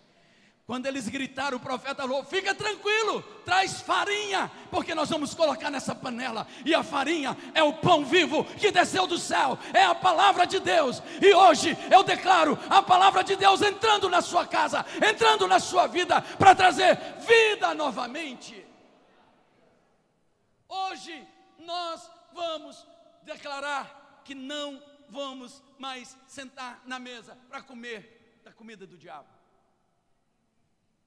Quando 0.66 0.88
eles 0.88 1.08
gritaram, 1.08 1.58
o 1.58 1.60
profeta 1.60 2.02
falou: 2.02 2.24
Fica 2.24 2.56
tranquilo, 2.56 3.22
traz 3.46 3.82
farinha, 3.82 4.52
porque 4.72 4.96
nós 4.96 5.12
vamos 5.12 5.36
colocar 5.36 5.70
nessa 5.70 5.94
panela. 5.94 6.48
E 6.66 6.74
a 6.74 6.82
farinha 6.82 7.38
é 7.54 7.62
o 7.62 7.74
pão 7.74 8.04
vivo 8.04 8.44
que 8.44 8.72
desceu 8.72 9.06
do 9.06 9.20
céu, 9.20 9.56
é 9.72 9.84
a 9.84 9.94
palavra 9.94 10.48
de 10.48 10.60
Deus. 10.60 11.04
E 11.22 11.32
hoje 11.32 11.78
eu 11.92 12.02
declaro 12.02 12.58
a 12.68 12.82
palavra 12.82 13.24
de 13.24 13.36
Deus 13.36 13.62
entrando 13.62 14.10
na 14.10 14.24
sua 14.24 14.48
casa, 14.48 14.84
entrando 15.08 15.48
na 15.48 15.60
sua 15.60 15.86
vida, 15.86 16.20
para 16.20 16.56
trazer 16.56 16.98
vida 17.20 17.76
novamente. 17.76 18.66
Hoje 20.68 21.24
nós 21.60 22.10
vamos 22.40 22.76
declarar 23.24 24.22
que 24.26 24.34
não 24.34 24.68
vamos 25.10 25.62
mais 25.78 26.18
sentar 26.28 26.82
na 26.86 27.00
mesa 27.00 27.36
para 27.50 27.62
comer 27.62 28.42
da 28.44 28.52
comida 28.60 28.86
do 28.88 28.98
diabo. 28.98 29.30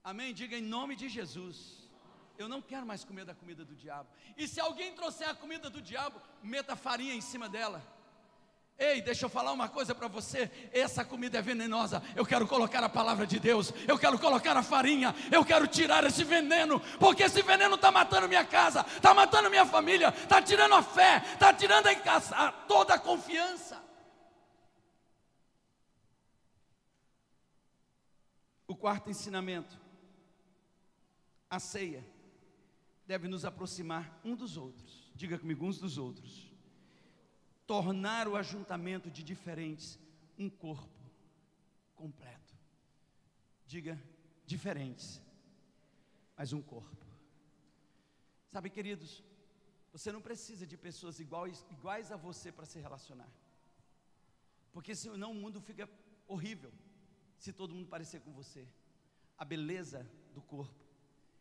Amém? 0.04 0.34
Diga 0.34 0.56
em 0.56 0.62
nome 0.76 0.94
de 0.96 1.08
Jesus. 1.08 1.56
Eu 2.36 2.48
não 2.48 2.60
quero 2.60 2.86
mais 2.90 3.04
comer 3.04 3.24
da 3.24 3.34
comida 3.34 3.64
do 3.64 3.76
diabo. 3.84 4.08
E 4.36 4.48
se 4.48 4.60
alguém 4.60 4.94
trouxer 4.94 5.28
a 5.28 5.34
comida 5.34 5.70
do 5.70 5.80
diabo, 5.80 6.20
meta 6.42 6.74
farinha 6.74 7.14
em 7.14 7.20
cima 7.20 7.48
dela. 7.48 7.80
Ei, 8.82 9.00
deixa 9.00 9.26
eu 9.26 9.30
falar 9.30 9.52
uma 9.52 9.68
coisa 9.68 9.94
para 9.94 10.08
você. 10.08 10.50
Essa 10.72 11.04
comida 11.04 11.38
é 11.38 11.42
venenosa. 11.42 12.02
Eu 12.16 12.26
quero 12.26 12.48
colocar 12.48 12.82
a 12.82 12.88
palavra 12.88 13.24
de 13.24 13.38
Deus. 13.38 13.72
Eu 13.86 13.96
quero 13.96 14.18
colocar 14.18 14.56
a 14.56 14.62
farinha. 14.62 15.14
Eu 15.30 15.44
quero 15.44 15.68
tirar 15.68 16.02
esse 16.02 16.24
veneno. 16.24 16.80
Porque 16.98 17.22
esse 17.22 17.42
veneno 17.42 17.76
está 17.76 17.92
matando 17.92 18.26
minha 18.26 18.44
casa, 18.44 18.84
está 18.84 19.14
matando 19.14 19.48
minha 19.48 19.64
família, 19.64 20.08
está 20.08 20.42
tirando 20.42 20.74
a 20.74 20.82
fé, 20.82 21.22
está 21.32 21.54
tirando 21.54 21.86
a, 21.86 22.50
toda 22.66 22.94
a 22.94 22.98
confiança. 22.98 23.80
O 28.66 28.74
quarto 28.74 29.08
ensinamento: 29.08 29.80
a 31.48 31.60
ceia 31.60 32.04
deve 33.06 33.28
nos 33.28 33.44
aproximar 33.44 34.18
um 34.24 34.34
dos 34.34 34.56
outros. 34.56 35.12
Diga 35.14 35.38
comigo, 35.38 35.64
uns 35.64 35.78
dos 35.78 35.98
outros 35.98 36.51
tornar 37.72 38.28
o 38.28 38.36
ajuntamento 38.36 39.10
de 39.10 39.22
diferentes 39.22 39.98
um 40.38 40.50
corpo 40.50 41.02
completo. 41.96 42.54
Diga, 43.66 43.98
diferentes, 44.44 45.22
mas 46.36 46.52
um 46.52 46.60
corpo. 46.60 47.06
Sabe, 48.50 48.68
queridos, 48.68 49.24
você 49.90 50.12
não 50.12 50.20
precisa 50.20 50.66
de 50.66 50.76
pessoas 50.76 51.18
iguais, 51.18 51.64
iguais 51.70 52.12
a 52.12 52.16
você 52.16 52.52
para 52.52 52.66
se 52.66 52.78
relacionar. 52.78 53.32
Porque 54.70 54.94
senão 54.94 55.30
o 55.30 55.40
mundo 55.42 55.58
fica 55.58 55.88
horrível 56.28 56.70
se 57.38 57.54
todo 57.54 57.74
mundo 57.74 57.88
parecer 57.88 58.20
com 58.20 58.32
você. 58.32 58.68
A 59.38 59.46
beleza 59.46 60.06
do 60.34 60.42
corpo 60.42 60.84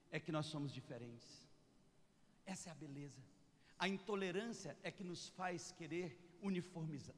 é 0.10 0.18
que 0.18 0.32
nós 0.32 0.46
somos 0.46 0.72
diferentes. 0.72 1.46
Essa 2.46 2.70
é 2.70 2.72
a 2.72 2.76
beleza. 2.76 3.22
A 3.82 3.88
intolerância 3.88 4.78
é 4.84 4.92
que 4.92 5.04
nos 5.04 5.30
faz 5.30 5.72
querer 5.72 6.16
uniformizar, 6.40 7.16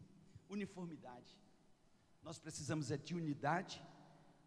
uniformidade. 0.49 1.37
Nós 2.23 2.39
precisamos 2.39 2.89
é 2.89 2.95
de 2.95 3.13
unidade 3.13 3.83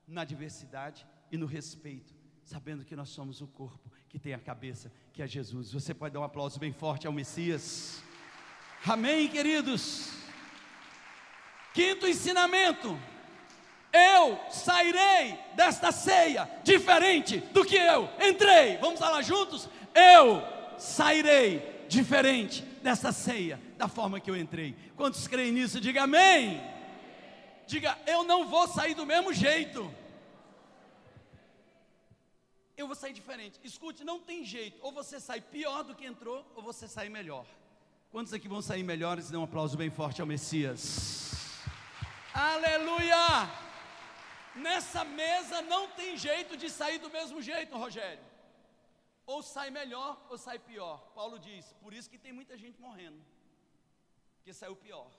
na 0.09 0.24
diversidade 0.24 1.07
e 1.31 1.37
no 1.37 1.44
respeito, 1.44 2.14
sabendo 2.42 2.87
que 2.87 2.96
nós 2.96 3.11
somos 3.11 3.42
o 3.42 3.46
corpo 3.46 3.92
que 4.09 4.18
tem 4.18 4.33
a 4.33 4.38
cabeça, 4.38 4.90
que 5.12 5.20
é 5.20 5.26
Jesus. 5.26 5.72
Você 5.72 5.92
pode 5.92 6.14
dar 6.14 6.20
um 6.20 6.24
aplauso 6.24 6.59
bem 6.59 6.72
forte 6.72 7.07
ao 7.07 7.12
Messias. 7.12 8.02
Amém, 8.87 9.29
queridos. 9.29 10.11
Quinto 11.74 12.09
ensinamento: 12.09 12.98
eu 13.92 14.38
sairei 14.50 15.38
desta 15.55 15.92
ceia 15.92 16.48
diferente 16.64 17.40
do 17.52 17.62
que 17.62 17.76
eu 17.76 18.09
entrei. 18.26 18.79
Vamos 18.79 19.00
lá 19.00 19.20
juntos? 19.20 19.68
Eu 19.94 20.40
sairei 20.79 21.76
diferente 21.88 22.62
dessa 22.83 23.12
ceia, 23.12 23.61
da 23.77 23.88
forma 23.88 24.20
que 24.20 24.31
eu 24.31 24.37
entrei. 24.37 24.77
Quantos 24.96 25.27
creem 25.27 25.53
nisso? 25.53 25.81
Diga 25.81 26.03
amém. 26.05 26.61
Diga, 27.66 27.99
eu 28.07 28.22
não 28.25 28.49
vou 28.49 28.68
sair 28.68 28.94
do 28.94 29.05
mesmo 29.05 29.33
jeito. 29.33 29.92
Eu 32.77 32.87
vou 32.87 32.94
sair 32.94 33.12
diferente. 33.12 33.59
Escute, 33.64 34.05
não 34.05 34.20
tem 34.20 34.44
jeito. 34.44 34.79
Ou 34.83 34.92
você 34.92 35.18
sai 35.18 35.40
pior 35.40 35.83
do 35.83 35.94
que 35.94 36.07
entrou, 36.07 36.44
ou 36.55 36.62
você 36.62 36.87
sai 36.87 37.09
melhor. 37.09 37.46
Quantos 38.11 38.33
aqui 38.33 38.46
vão 38.46 38.62
sair 38.62 38.83
melhores? 38.83 39.31
Dê 39.31 39.37
um 39.37 39.44
aplauso 39.44 39.77
bem 39.77 39.90
forte 39.90 40.20
ao 40.20 40.27
Messias. 40.27 41.62
Aleluia! 42.33 43.51
Nessa 44.55 45.05
mesa 45.05 45.61
não 45.62 45.88
tem 45.88 46.16
jeito 46.16 46.57
de 46.57 46.70
sair 46.70 46.99
do 46.99 47.11
mesmo 47.11 47.42
jeito, 47.42 47.77
Rogério 47.77 48.36
ou 49.27 49.43
sai 49.43 49.71
melhor 49.71 50.25
ou 50.31 50.39
sai 50.39 50.59
pior. 50.59 50.99
Paulo 51.15 51.39
diz: 51.39 51.75
por 51.83 51.93
isso 51.93 52.09
que 52.09 52.19
tem 52.19 52.33
muita 52.33 52.57
gente 52.57 52.81
morrendo, 52.81 53.21
porque 54.37 54.53
saiu 54.53 54.77
pior. 54.77 55.11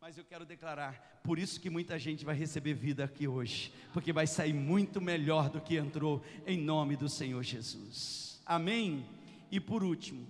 Mas 0.00 0.18
eu 0.18 0.24
quero 0.24 0.44
declarar, 0.44 1.20
por 1.24 1.38
isso 1.38 1.58
que 1.58 1.70
muita 1.70 1.98
gente 1.98 2.26
vai 2.26 2.34
receber 2.34 2.74
vida 2.74 3.04
aqui 3.04 3.26
hoje, 3.26 3.72
porque 3.92 4.12
vai 4.12 4.26
sair 4.26 4.52
muito 4.52 5.00
melhor 5.00 5.48
do 5.48 5.60
que 5.60 5.76
entrou, 5.76 6.22
em 6.46 6.58
nome 6.58 6.94
do 6.94 7.08
Senhor 7.08 7.42
Jesus. 7.42 8.40
Amém? 8.44 9.06
E 9.50 9.58
por 9.58 9.82
último, 9.82 10.26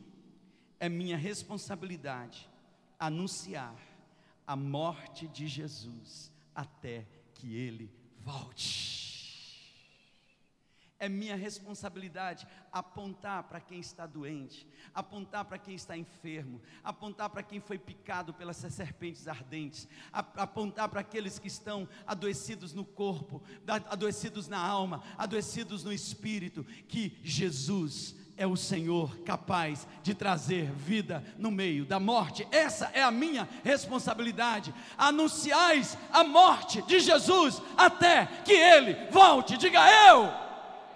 é 0.79 0.89
minha 0.89 1.17
responsabilidade 1.17 2.49
anunciar 2.99 3.75
a 4.47 4.55
morte 4.55 5.27
de 5.27 5.49
Jesus 5.49 6.33
até 6.55 7.07
que 7.35 7.57
ele 7.57 7.91
volte. 8.21 8.94
É 10.99 11.09
minha 11.09 11.37
responsabilidade 11.37 12.47
apontar 12.71 13.43
para 13.45 13.61
quem 13.61 13.81
está 13.81 14.07
doente, 14.07 14.67
apontar 14.95 15.45
para 15.45 15.59
quem 15.59 15.75
está 15.75 15.97
enfermo, 15.97 16.63
apontar 16.83 17.29
para 17.31 17.43
quem 17.43 17.61
foi 17.61 17.79
picado 17.79 18.33
pelas 18.33 18.57
serpentes 18.57 19.27
ardentes, 19.27 19.89
apontar 20.13 20.89
para 20.89 21.01
aqueles 21.01 21.39
que 21.39 21.49
estão 21.49 21.89
adoecidos 22.07 22.73
no 22.73 22.85
corpo, 22.85 23.43
adoecidos 23.91 24.47
na 24.47 24.59
alma, 24.59 25.03
adoecidos 25.19 25.83
no 25.83 25.93
espírito, 25.93 26.65
que 26.87 27.19
Jesus 27.23 28.15
é 28.37 28.47
o 28.47 28.57
Senhor 28.57 29.19
capaz 29.21 29.87
de 30.03 30.15
trazer 30.15 30.73
vida 30.73 31.25
no 31.39 31.51
meio 31.51 31.85
da 31.85 32.01
morte. 32.01 32.47
Essa 32.51 32.87
é 32.93 33.03
a 33.03 33.11
minha 33.11 33.49
responsabilidade. 33.63 34.75
Anunciais 34.97 35.97
a 36.13 36.25
morte 36.25 36.83
de 36.83 37.01
Jesus 37.01 37.61
até 37.77 38.27
que 38.45 38.53
ele 38.53 39.11
volte. 39.11 39.57
Diga 39.57 39.81
eu 40.09 40.44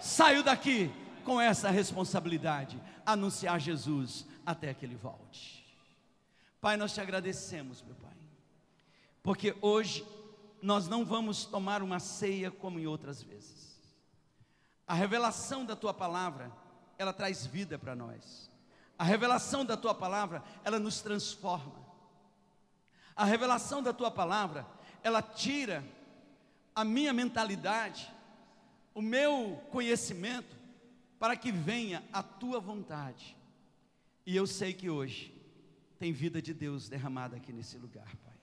saio 0.00 0.42
daqui 0.42 0.90
com 1.24 1.40
essa 1.40 1.70
responsabilidade, 1.70 2.80
anunciar 3.04 3.61
Jesus 3.61 4.26
até 4.44 4.72
que 4.72 4.84
ele 4.84 4.96
volte. 4.96 5.64
Pai, 6.61 6.76
nós 6.76 6.92
te 6.92 7.00
agradecemos, 7.00 7.82
meu 7.82 7.94
Pai, 7.96 8.16
porque 9.22 9.54
hoje 9.61 10.06
nós 10.62 10.88
não 10.88 11.04
vamos 11.04 11.44
tomar 11.44 11.82
uma 11.82 12.00
ceia 12.00 12.50
como 12.50 12.78
em 12.78 12.87
outras 12.87 13.22
vezes. 13.22 13.78
A 14.87 14.94
revelação 14.94 15.64
da 15.64 15.76
tua 15.76 15.92
palavra, 15.92 16.50
ela 16.96 17.12
traz 17.12 17.46
vida 17.46 17.78
para 17.78 17.94
nós. 17.94 18.50
A 18.98 19.04
revelação 19.04 19.64
da 19.64 19.76
tua 19.76 19.94
palavra, 19.94 20.42
ela 20.64 20.78
nos 20.78 21.00
transforma. 21.00 21.87
A 23.14 23.24
revelação 23.24 23.82
da 23.82 23.92
tua 23.92 24.11
palavra, 24.11 24.66
ela 25.02 25.20
tira 25.20 25.84
a 26.74 26.84
minha 26.84 27.12
mentalidade 27.12 28.11
o 28.98 29.00
meu 29.00 29.62
conhecimento 29.70 30.56
para 31.20 31.37
que 31.37 31.52
venha 31.52 32.02
a 32.12 32.20
tua 32.20 32.58
vontade. 32.58 33.37
E 34.26 34.34
eu 34.34 34.44
sei 34.44 34.72
que 34.72 34.90
hoje 34.90 35.32
tem 36.00 36.12
vida 36.12 36.42
de 36.42 36.52
Deus 36.52 36.88
derramada 36.88 37.37
aqui 37.37 37.52
nesse 37.52 37.78
lugar, 37.78 38.08
Pai. 38.24 38.34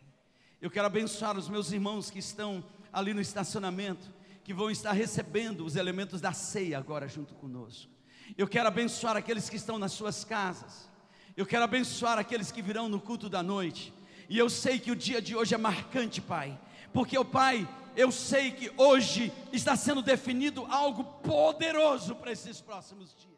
Eu 0.61 0.71
quero 0.71 0.87
abençoar 0.87 1.37
os 1.37 1.49
meus 1.49 1.73
irmãos 1.73 2.09
que 2.09 2.19
estão 2.19 2.63
ali 2.93 3.13
no 3.13 3.19
estacionamento, 3.19 4.09
que 4.45 4.53
vão 4.53 4.71
estar 4.71 4.93
recebendo 4.93 5.65
os 5.65 5.75
elementos 5.75 6.21
da 6.21 6.31
ceia 6.31 6.77
agora 6.77 7.09
junto 7.09 7.35
conosco. 7.35 7.91
Eu 8.37 8.47
quero 8.47 8.69
abençoar 8.69 9.17
aqueles 9.17 9.49
que 9.49 9.57
estão 9.57 9.77
nas 9.77 9.91
suas 9.91 10.23
casas. 10.23 10.89
Eu 11.35 11.45
quero 11.45 11.65
abençoar 11.65 12.17
aqueles 12.17 12.49
que 12.49 12.61
virão 12.61 12.87
no 12.87 13.01
culto 13.01 13.27
da 13.27 13.43
noite. 13.43 13.93
E 14.29 14.37
eu 14.37 14.49
sei 14.49 14.79
que 14.79 14.89
o 14.89 14.95
dia 14.95 15.21
de 15.21 15.35
hoje 15.35 15.53
é 15.53 15.57
marcante, 15.57 16.21
Pai, 16.21 16.57
porque 16.93 17.17
o 17.17 17.25
Pai 17.25 17.67
eu 17.95 18.11
sei 18.11 18.51
que 18.51 18.71
hoje 18.77 19.31
está 19.51 19.75
sendo 19.75 20.01
definido 20.01 20.65
algo 20.65 21.03
poderoso 21.03 22.15
para 22.15 22.31
esses 22.31 22.61
próximos 22.61 23.15
dias. 23.15 23.34